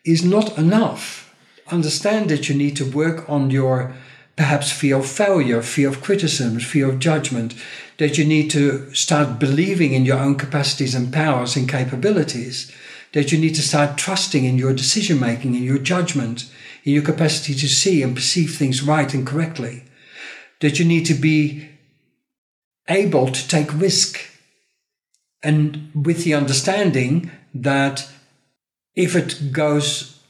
[0.05, 1.32] is not enough.
[1.70, 3.93] Understand that you need to work on your
[4.36, 7.55] perhaps fear of failure, fear of criticism, fear of judgment,
[8.03, 12.68] that you need to start believing in your own capacities and powers and capabilities,
[13.12, 16.50] that you need to start trusting in your decision making, in your judgment,
[16.82, 19.84] in your capacity to see and perceive things right and correctly,
[20.59, 21.68] that you need to be
[22.88, 24.18] able to take risk
[25.40, 28.11] and with the understanding that
[28.96, 30.20] if it goes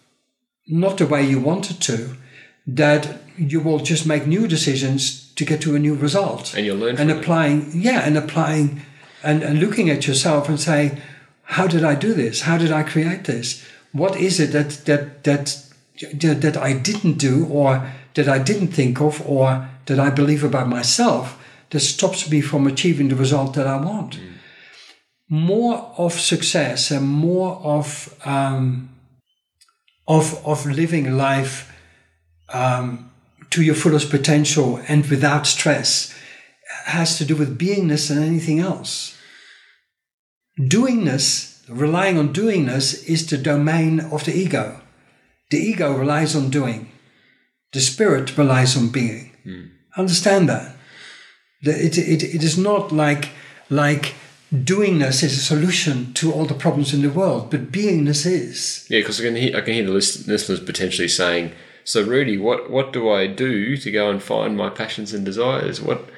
[0.68, 2.18] not the way you want it to,
[2.66, 6.54] that you will just make new decisions to get to a new result.
[6.54, 7.18] And you'll learn And from it.
[7.20, 8.82] applying, yeah, and applying
[9.22, 11.00] and, and looking at yourself and say,
[11.42, 12.42] how did I do this?
[12.42, 13.64] How did I create this?
[13.92, 15.64] What is it that that that
[16.20, 20.42] that, that I didn't do or that I didn't think of or that I believe
[20.44, 21.38] about myself
[21.70, 24.18] that stops me from achieving the result that I want?
[25.28, 28.88] More of success and more of um,
[30.06, 31.70] of of living life
[32.48, 33.11] um,
[33.52, 36.14] to your fullest potential and without stress
[36.86, 39.16] has to do with beingness and anything else.
[40.58, 44.80] Doingness, relying on doingness, is the domain of the ego.
[45.50, 46.90] The ego relies on doing.
[47.72, 49.32] The spirit relies on being.
[49.44, 49.64] Hmm.
[49.96, 50.76] Understand that.
[51.62, 53.30] It, it, it is not like
[53.70, 54.14] like
[54.52, 58.86] doingness is a solution to all the problems in the world, but beingness is.
[58.90, 61.52] Yeah, because I can hear I can hear the listeners potentially saying,
[61.84, 65.80] "So Rudy, what what do I do to go and find my passions and desires?
[65.80, 66.08] What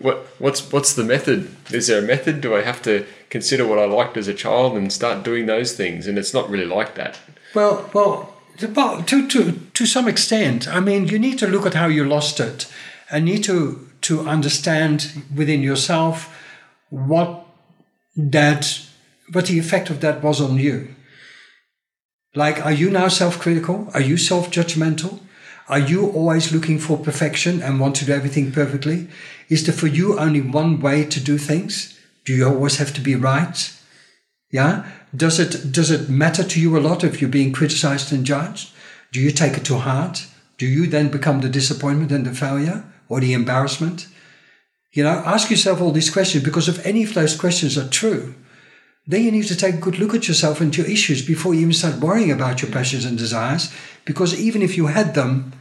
[0.00, 1.54] what what's what's the method?
[1.72, 2.40] Is there a method?
[2.40, 5.72] Do I have to consider what I liked as a child and start doing those
[5.72, 6.06] things?
[6.06, 7.18] And it's not really like that.
[7.54, 11.86] Well, well, to, to, to, some extent, I mean, you need to look at how
[11.86, 12.66] you lost it
[13.10, 16.36] and need to, to understand within yourself
[16.90, 17.46] what
[18.16, 18.80] that,
[19.32, 20.93] what the effect of that was on you.
[22.34, 23.88] Like, are you now self critical?
[23.94, 25.20] Are you self judgmental?
[25.68, 29.08] Are you always looking for perfection and want to do everything perfectly?
[29.48, 31.98] Is there for you only one way to do things?
[32.24, 33.72] Do you always have to be right?
[34.50, 34.86] Yeah.
[35.16, 38.72] Does it does it matter to you a lot if you're being criticized and judged?
[39.12, 40.26] Do you take it to heart?
[40.58, 44.08] Do you then become the disappointment and the failure or the embarrassment?
[44.92, 48.34] You know, ask yourself all these questions because if any of those questions are true,
[49.06, 51.60] then you need to take a good look at yourself and your issues before you
[51.60, 53.72] even start worrying about your passions and desires.
[54.04, 55.52] Because even if you had them,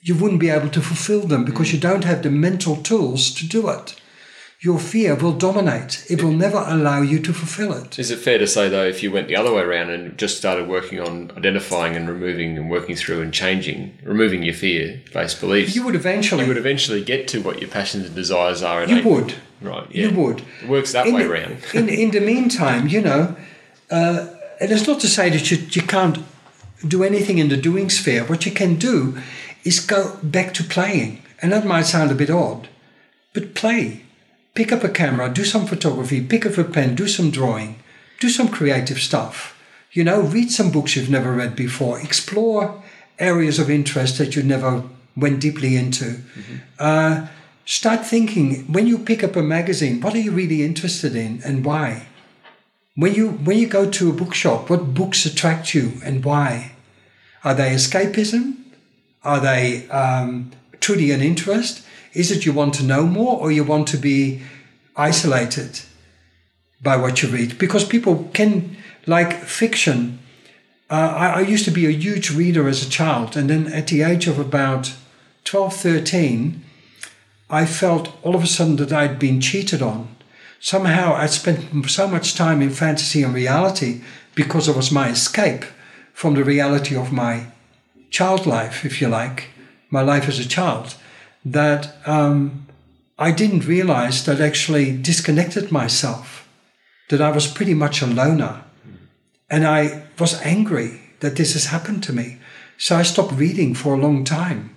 [0.00, 1.74] you wouldn't be able to fulfill them because mm.
[1.74, 4.00] you don't have the mental tools to do it.
[4.64, 6.06] Your fear will dominate.
[6.08, 7.98] It will never allow you to fulfill it.
[7.98, 10.38] Is it fair to say though, if you went the other way around and just
[10.38, 15.74] started working on identifying and removing and working through and changing, removing your fear-based beliefs,
[15.76, 16.42] You would eventually.
[16.44, 18.80] you would eventually get to what your passions and desires are.
[18.80, 19.34] And You aim- would.
[19.60, 19.86] right?
[19.90, 20.06] Yeah.
[20.08, 20.42] You would.
[20.62, 21.56] It works that in way the, around.
[21.74, 23.36] in, in the meantime, you know,
[23.90, 24.28] uh,
[24.60, 26.18] and it's not to say that you, you can't
[26.88, 28.24] do anything in the doing sphere.
[28.24, 29.18] What you can do
[29.62, 31.20] is go back to playing.
[31.42, 32.68] And that might sound a bit odd,
[33.34, 34.03] but play.
[34.54, 37.76] Pick up a camera, do some photography, pick up a pen, do some drawing,
[38.20, 39.60] do some creative stuff.
[39.92, 42.82] You know, read some books you've never read before, explore
[43.18, 44.84] areas of interest that you never
[45.16, 46.20] went deeply into.
[46.78, 47.28] Uh,
[47.64, 51.64] start thinking when you pick up a magazine, what are you really interested in and
[51.64, 52.06] why?
[52.96, 56.72] When you when you go to a bookshop, what books attract you and why?
[57.42, 58.56] Are they escapism?
[59.24, 61.83] Are they um, truly an interest?
[62.14, 64.42] Is it you want to know more or you want to be
[64.96, 65.80] isolated
[66.80, 67.58] by what you read?
[67.58, 70.20] Because people can like fiction.
[70.88, 73.88] Uh, I, I used to be a huge reader as a child, and then at
[73.88, 74.94] the age of about
[75.44, 76.64] 12, 13,
[77.50, 80.08] I felt all of a sudden that I'd been cheated on.
[80.60, 84.02] Somehow I'd spent so much time in fantasy and reality
[84.34, 85.64] because it was my escape
[86.12, 87.46] from the reality of my
[88.10, 89.48] child life, if you like,
[89.90, 90.94] my life as a child,
[91.44, 92.66] that um,
[93.18, 96.48] I didn't realize that actually disconnected myself,
[97.10, 98.62] that I was pretty much a loner.
[99.50, 102.38] And I was angry that this has happened to me.
[102.78, 104.74] So I stopped reading for a long time.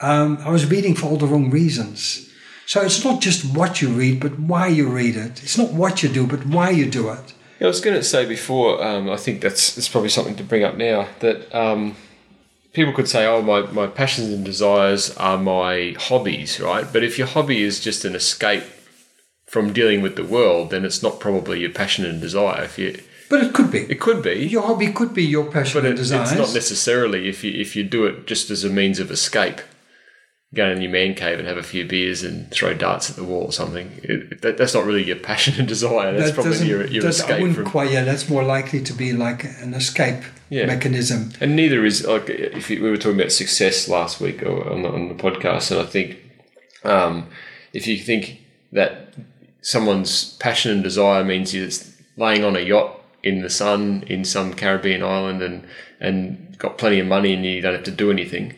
[0.00, 2.30] um, I was reading for all the wrong reasons.
[2.66, 5.42] So it's not just what you read, but why you read it.
[5.42, 7.32] It's not what you do, but why you do it.
[7.60, 10.42] Yeah, I was going to say before, um, I think that's, that's probably something to
[10.44, 11.96] bring up now, that um,
[12.76, 16.86] people could say, oh, my, my passions and desires are my hobbies, right?
[16.92, 18.62] But if your hobby is just an escape
[19.46, 22.64] from dealing with the world, then it's not probably your passion and desire.
[22.64, 23.00] If you,
[23.30, 23.78] But it could be.
[23.80, 26.30] it could be, Your hobby could be your passion but and it, desires.
[26.32, 29.60] it's not necessarily if you if you do it just as a means of escape.
[30.54, 33.24] Go in your man cave and have a few beers and throw darts at the
[33.24, 33.98] wall or something.
[34.02, 36.12] It, that, that's not really your passion and desire.
[36.12, 37.64] That's That probably your, your does- I wouldn't from.
[37.66, 37.90] quite.
[37.90, 40.66] Yeah, that's more likely to be like an escape Yeah.
[40.66, 41.32] mechanism.
[41.40, 44.82] And neither is like if you, we were talking about success last week or on
[44.82, 46.18] the, on the podcast, and I think
[46.84, 47.28] um,
[47.72, 48.42] if you think
[48.72, 49.14] that
[49.60, 51.70] someone's passion and desire means you're
[52.16, 55.66] laying on a yacht in the sun in some Caribbean island and
[56.00, 58.54] and got plenty of money and you don't have to do anything,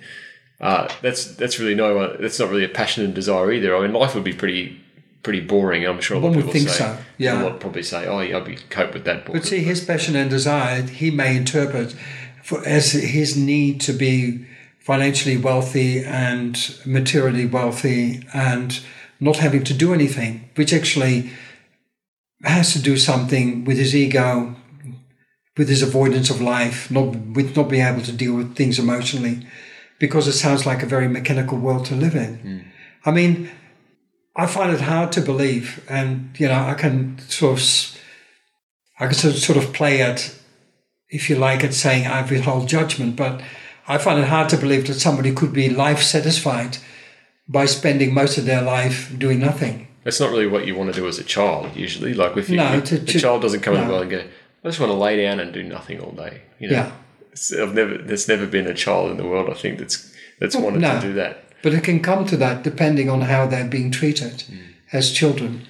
[0.60, 3.74] uh, that's that's really no that's not really a passion and desire either.
[3.74, 4.80] I mean, life would be pretty
[5.22, 5.84] pretty boring.
[5.86, 6.96] I'm sure a lot One of would people think say.
[6.96, 7.42] so, yeah.
[7.42, 10.16] a lot probably say, "Oh, yeah, I'll be cope with that." But see, his passion
[10.16, 11.94] and desire, he may interpret
[12.42, 14.46] for, as his need to be
[14.80, 18.80] financially wealthy and materially wealthy and
[19.20, 21.30] not having to do anything, which actually
[22.44, 24.56] has to do something with his ego,
[25.56, 29.46] with his avoidance of life, not with not being able to deal with things emotionally,
[29.98, 32.38] because it sounds like a very mechanical world to live in.
[32.38, 32.58] Hmm.
[33.04, 33.50] I mean,
[34.38, 37.98] I find it hard to believe, and you know, I can sort of,
[39.00, 40.32] I can sort of, play it,
[41.10, 43.42] if you like, at saying I withhold judgment, but
[43.88, 46.78] I find it hard to believe that somebody could be life satisfied
[47.48, 49.88] by spending most of their life doing nothing.
[50.04, 51.74] That's not really what you want to do as a child.
[51.74, 53.90] Usually, like if you, No, to- a child doesn't come in no.
[53.90, 56.42] well and go, I just want to lay down and do nothing all day.
[56.60, 56.92] You know, Yeah.
[57.32, 57.98] It's- I've never.
[57.98, 61.00] There's never been a child in the world I think that's that's oh, wanted no.
[61.00, 61.44] to do that.
[61.62, 64.44] But it can come to that depending on how they're being treated
[64.92, 65.66] as children.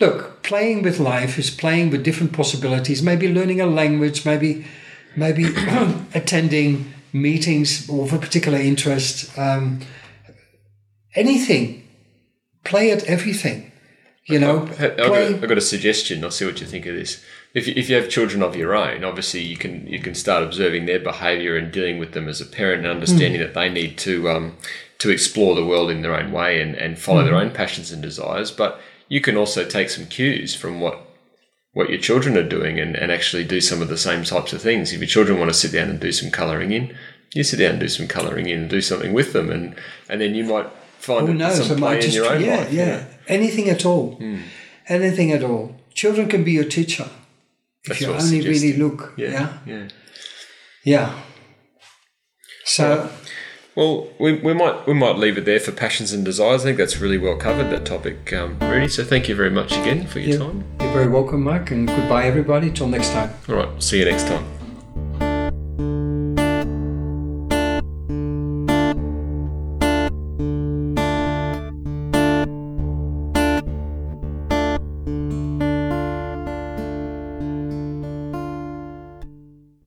[0.00, 4.64] Look, playing with life is playing with different possibilities, maybe learning a language, maybe
[5.16, 5.44] maybe
[6.14, 9.36] attending meetings of a particular interest.
[9.38, 9.80] Um,
[11.14, 11.88] anything.
[12.64, 13.72] Play at everything.
[14.26, 16.22] You know, I've got, I've got a suggestion.
[16.22, 17.20] I'll see what you think of this.
[17.54, 20.44] If you, if you have children of your own, obviously you can you can start
[20.44, 23.46] observing their behaviour and dealing with them as a parent, and understanding Hmm.
[23.46, 24.56] that they need to um,
[25.02, 27.26] to explore the world in their own way and, and follow Hmm.
[27.26, 28.50] their own passions and desires.
[28.50, 30.96] But you can also take some cues from what
[31.74, 34.60] what your children are doing and, and actually do some of the same types of
[34.60, 34.92] things.
[34.92, 36.94] If your children want to sit down and do some colouring in,
[37.34, 39.74] you sit down and do some colouring in and do something with them, and
[40.10, 41.56] and then you might find that knows?
[41.66, 42.72] some It play might in just your own yeah, life.
[42.72, 42.98] you yeah.
[43.04, 43.12] Hmm.
[43.36, 44.04] Anything at all.
[44.88, 45.64] Anything at all.
[45.94, 47.08] Children can be your teacher
[47.84, 49.14] if That's you what I only really look.
[49.16, 49.48] Yeah, yeah.
[49.66, 49.88] yeah.
[50.84, 51.08] Yeah.
[52.64, 53.10] So Well,
[53.76, 56.62] we, we might we might leave it there for passions and desires.
[56.62, 58.88] I think that's really well covered that topic, um, Rudy.
[58.88, 60.38] So thank you very much again for your Yeah.
[60.38, 60.64] time.
[60.80, 62.70] you're very welcome, Mike, and goodbye, everybody.
[62.70, 63.30] Till next time.
[63.48, 64.61] All right, see you next time.